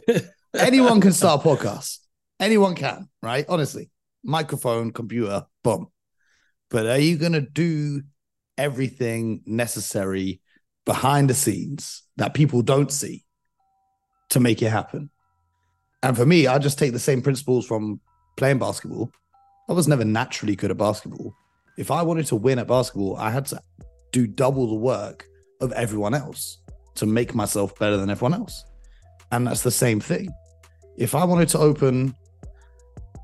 Anyone 0.54 1.00
can 1.00 1.13
start 1.13 1.46
a 1.46 1.48
podcast. 1.48 2.00
Anyone 2.41 2.76
can, 2.76 3.08
right? 3.24 3.46
Honestly, 3.48 3.89
microphone, 4.22 4.91
computer, 4.91 5.46
boom. 5.63 5.88
But 6.70 6.88
are 6.88 7.00
you 7.00 7.15
going 7.15 7.32
to 7.32 7.39
do 7.39 8.02
everything 8.58 9.43
necessary 9.46 10.41
behind 10.86 11.30
the 11.30 11.36
scenes 11.36 12.04
that 12.17 12.34
people 12.34 12.63
don't 12.63 12.91
see 12.91 13.24
to 14.32 14.41
make 14.41 14.62
it 14.62 14.72
happen? 14.72 15.10
And 16.03 16.15
for 16.15 16.25
me, 16.25 16.47
I 16.47 16.57
just 16.60 16.77
take 16.77 16.93
the 16.93 16.99
same 16.99 17.21
principles 17.21 17.65
from 17.65 17.99
playing 18.36 18.60
basketball. 18.60 19.12
I 19.69 19.73
was 19.73 19.88
never 19.88 20.05
naturally 20.05 20.55
good 20.55 20.71
at 20.71 20.77
basketball. 20.77 21.36
If 21.77 21.91
I 21.91 22.01
wanted 22.01 22.27
to 22.27 22.36
win 22.36 22.60
at 22.60 22.67
basketball, 22.67 23.17
I 23.17 23.29
had 23.29 23.45
to 23.47 23.62
do 24.12 24.27
double 24.27 24.67
the 24.67 24.75
work 24.75 25.27
of 25.62 25.71
everyone 25.73 26.13
else 26.13 26.60
to 26.95 27.05
make 27.05 27.36
myself 27.36 27.77
better 27.77 27.97
than 27.97 28.10
everyone 28.10 28.33
else. 28.33 28.63
And 29.31 29.45
that's 29.45 29.63
the 29.63 29.71
same 29.71 29.99
thing. 29.99 30.29
If 30.97 31.13
I 31.13 31.23
wanted 31.23 31.49
to 31.49 31.60
open 31.60 32.15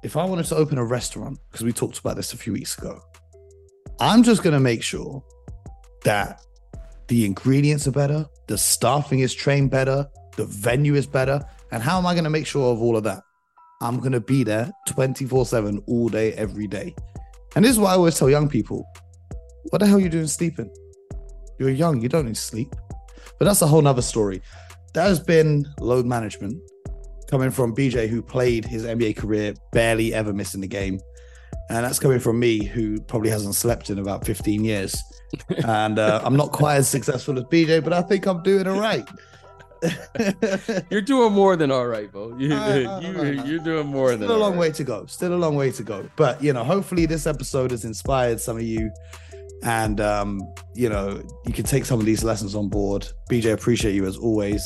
if 0.04 0.18
I 0.18 0.26
wanted 0.26 0.46
to 0.48 0.58
open 0.58 0.78
a 0.78 0.84
restaurant, 0.84 1.40
because 1.50 1.64
we 1.64 1.72
talked 1.72 1.98
about 1.98 2.18
this 2.18 2.34
a 2.34 2.38
few 2.38 2.52
weeks 2.52 2.78
ago, 2.78 3.02
I'm 4.02 4.22
just 4.22 4.44
going 4.44 4.54
to 4.54 4.60
make 4.60 4.84
sure 4.84 5.24
that 6.04 6.42
the 7.08 7.26
ingredients 7.26 7.88
are 7.88 7.92
better, 7.92 8.26
the 8.48 8.58
staffing 8.58 9.20
is 9.20 9.34
trained 9.34 9.72
better, 9.72 10.06
the 10.36 10.46
venue 10.46 10.96
is 10.96 11.08
better. 11.08 11.40
And 11.74 11.82
how 11.82 11.98
am 11.98 12.06
I 12.06 12.14
going 12.14 12.24
to 12.24 12.30
make 12.30 12.46
sure 12.46 12.72
of 12.72 12.84
all 12.84 12.96
of 12.96 13.04
that? 13.04 13.24
I'm 13.82 13.98
going 14.00 14.12
to 14.12 14.20
be 14.22 14.44
there 14.44 14.72
24 14.90 15.48
7 15.48 15.82
all 15.88 16.08
day, 16.08 16.32
every 16.34 16.68
day. 16.68 16.96
And 17.56 17.66
this 17.66 17.72
is 17.72 17.80
what 17.80 17.90
I 17.90 17.94
always 17.94 18.18
tell 18.18 18.30
young 18.30 18.48
people 18.48 18.88
what 19.70 19.80
the 19.80 19.88
hell 19.88 19.98
are 19.98 20.02
you 20.02 20.10
doing 20.10 20.28
sleeping? 20.28 20.72
You're 21.58 21.72
young, 21.72 22.00
you 22.00 22.10
don't 22.10 22.26
need 22.26 22.36
to 22.36 22.42
sleep. 22.42 22.76
But 23.40 23.46
that's 23.46 23.64
a 23.64 23.68
whole 23.68 23.82
nother 23.82 24.04
story. 24.04 24.42
That 24.94 25.08
has 25.08 25.20
been 25.20 25.66
load 25.80 26.06
management 26.06 26.62
coming 27.28 27.50
from 27.50 27.76
BJ, 27.76 28.08
who 28.08 28.22
played 28.22 28.66
his 28.66 28.86
NBA 28.86 29.18
career, 29.18 29.56
barely 29.72 30.14
ever 30.14 30.32
missing 30.32 30.62
the 30.62 30.68
game. 30.68 31.00
And 31.70 31.84
that's 31.84 31.98
coming 31.98 32.20
from 32.20 32.40
me, 32.40 32.64
who 32.64 33.02
probably 33.02 33.32
hasn't 33.32 33.56
slept 33.56 33.90
in 33.90 33.98
about 33.98 34.26
15 34.26 34.64
years. 34.64 35.02
And 35.66 35.98
uh, 35.98 36.22
I'm 36.24 36.36
not 36.36 36.52
quite 36.52 36.76
as 36.76 36.88
successful 36.88 37.40
as 37.40 37.46
BJ, 37.46 37.84
but 37.84 37.94
I 37.94 38.04
think 38.04 38.28
I'm 38.28 38.44
doing 38.44 38.68
all 38.68 38.80
right. 38.80 39.08
You're 40.90 41.02
doing 41.02 41.34
more 41.34 41.56
than 41.56 41.72
all 41.72 41.88
right, 41.88 42.14
Mo. 42.14 42.36
You, 42.38 42.54
Uh, 42.54 43.00
you, 43.02 43.44
you're 43.44 43.60
doing 43.60 43.88
more 43.88 44.12
than 44.12 44.28
Still 44.28 44.36
a 44.36 44.38
long 44.38 44.54
right. 44.54 44.60
way 44.60 44.72
to 44.72 44.84
go. 44.84 45.06
Still 45.06 45.34
a 45.34 45.36
long 45.36 45.56
way 45.56 45.72
to 45.72 45.84
go. 45.84 46.10
But 46.16 46.42
you 46.44 46.54
know, 46.54 46.64
hopefully 46.64 47.06
this 47.06 47.28
episode 47.28 47.72
has 47.72 47.86
inspired 47.86 48.40
some 48.40 48.58
of 48.58 48.64
you, 48.64 48.92
and 49.64 50.00
um, 50.00 50.42
you 50.74 50.90
know, 50.90 51.22
you 51.46 51.54
can 51.54 51.66
take 51.66 51.86
some 51.86 52.00
of 52.00 52.06
these 52.06 52.24
lessons 52.24 52.56
on 52.56 52.70
board. 52.70 53.08
BJ, 53.30 53.54
appreciate 53.54 53.96
you 53.96 54.06
as 54.06 54.18
always, 54.18 54.64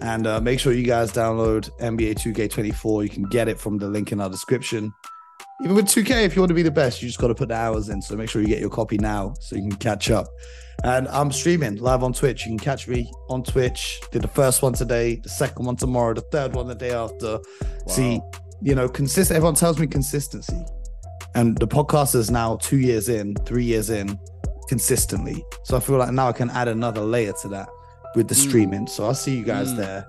and 0.00 0.26
uh, 0.26 0.40
make 0.40 0.60
sure 0.60 0.72
you 0.72 0.84
guys 0.84 1.12
download 1.12 1.70
NBA 1.80 2.14
2K24. 2.16 3.02
You 3.04 3.08
can 3.08 3.24
get 3.24 3.48
it 3.48 3.58
from 3.58 3.78
the 3.78 3.88
link 3.88 4.12
in 4.12 4.20
our 4.20 4.30
description. 4.30 4.92
Even 5.62 5.76
with 5.76 5.86
2K, 5.86 6.24
if 6.24 6.34
you 6.34 6.40
want 6.42 6.48
to 6.48 6.54
be 6.54 6.62
the 6.62 6.70
best, 6.70 7.02
you 7.02 7.08
just 7.08 7.20
got 7.20 7.28
to 7.28 7.34
put 7.34 7.48
the 7.48 7.54
hours 7.54 7.88
in. 7.90 8.00
So 8.00 8.16
make 8.16 8.30
sure 8.30 8.40
you 8.40 8.48
get 8.48 8.60
your 8.60 8.70
copy 8.70 8.96
now 8.98 9.34
so 9.40 9.56
you 9.56 9.62
can 9.62 9.76
catch 9.76 10.10
up. 10.10 10.26
And 10.84 11.06
I'm 11.08 11.30
streaming 11.30 11.76
live 11.76 12.02
on 12.02 12.14
Twitch. 12.14 12.46
You 12.46 12.52
can 12.52 12.58
catch 12.58 12.88
me 12.88 13.12
on 13.28 13.42
Twitch. 13.42 14.00
Did 14.10 14.22
the 14.22 14.28
first 14.28 14.62
one 14.62 14.72
today, 14.72 15.16
the 15.16 15.28
second 15.28 15.66
one 15.66 15.76
tomorrow, 15.76 16.14
the 16.14 16.22
third 16.22 16.54
one 16.54 16.66
the 16.66 16.74
day 16.74 16.92
after. 16.92 17.38
See, 17.86 18.20
you 18.62 18.74
know, 18.74 18.88
consistent. 18.88 19.36
Everyone 19.36 19.54
tells 19.54 19.78
me 19.78 19.86
consistency, 19.86 20.64
and 21.34 21.58
the 21.58 21.68
podcast 21.68 22.14
is 22.14 22.30
now 22.30 22.56
two 22.56 22.78
years 22.78 23.10
in, 23.10 23.34
three 23.44 23.64
years 23.64 23.90
in, 23.90 24.18
consistently. 24.68 25.44
So 25.64 25.76
I 25.76 25.80
feel 25.80 25.96
like 25.98 26.12
now 26.12 26.28
I 26.28 26.32
can 26.32 26.48
add 26.50 26.68
another 26.68 27.02
layer 27.02 27.32
to 27.42 27.48
that 27.48 27.68
with 28.16 28.28
the 28.28 28.34
Mm. 28.34 28.48
streaming. 28.48 28.86
So 28.86 29.04
I'll 29.04 29.14
see 29.14 29.36
you 29.36 29.44
guys 29.44 29.72
Mm. 29.74 29.76
there. 29.76 30.06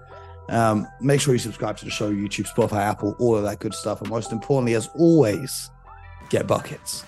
Um, 0.51 0.87
make 0.99 1.21
sure 1.21 1.33
you 1.33 1.39
subscribe 1.39 1.77
to 1.77 1.85
the 1.85 1.91
show, 1.91 2.11
YouTube, 2.11 2.47
Spotify, 2.47 2.79
Apple, 2.79 3.15
all 3.19 3.37
of 3.37 3.43
that 3.43 3.59
good 3.59 3.73
stuff, 3.73 4.01
and 4.01 4.09
most 4.09 4.31
importantly, 4.31 4.73
as 4.75 4.89
always, 4.95 5.71
get 6.29 6.45
buckets. 6.45 7.05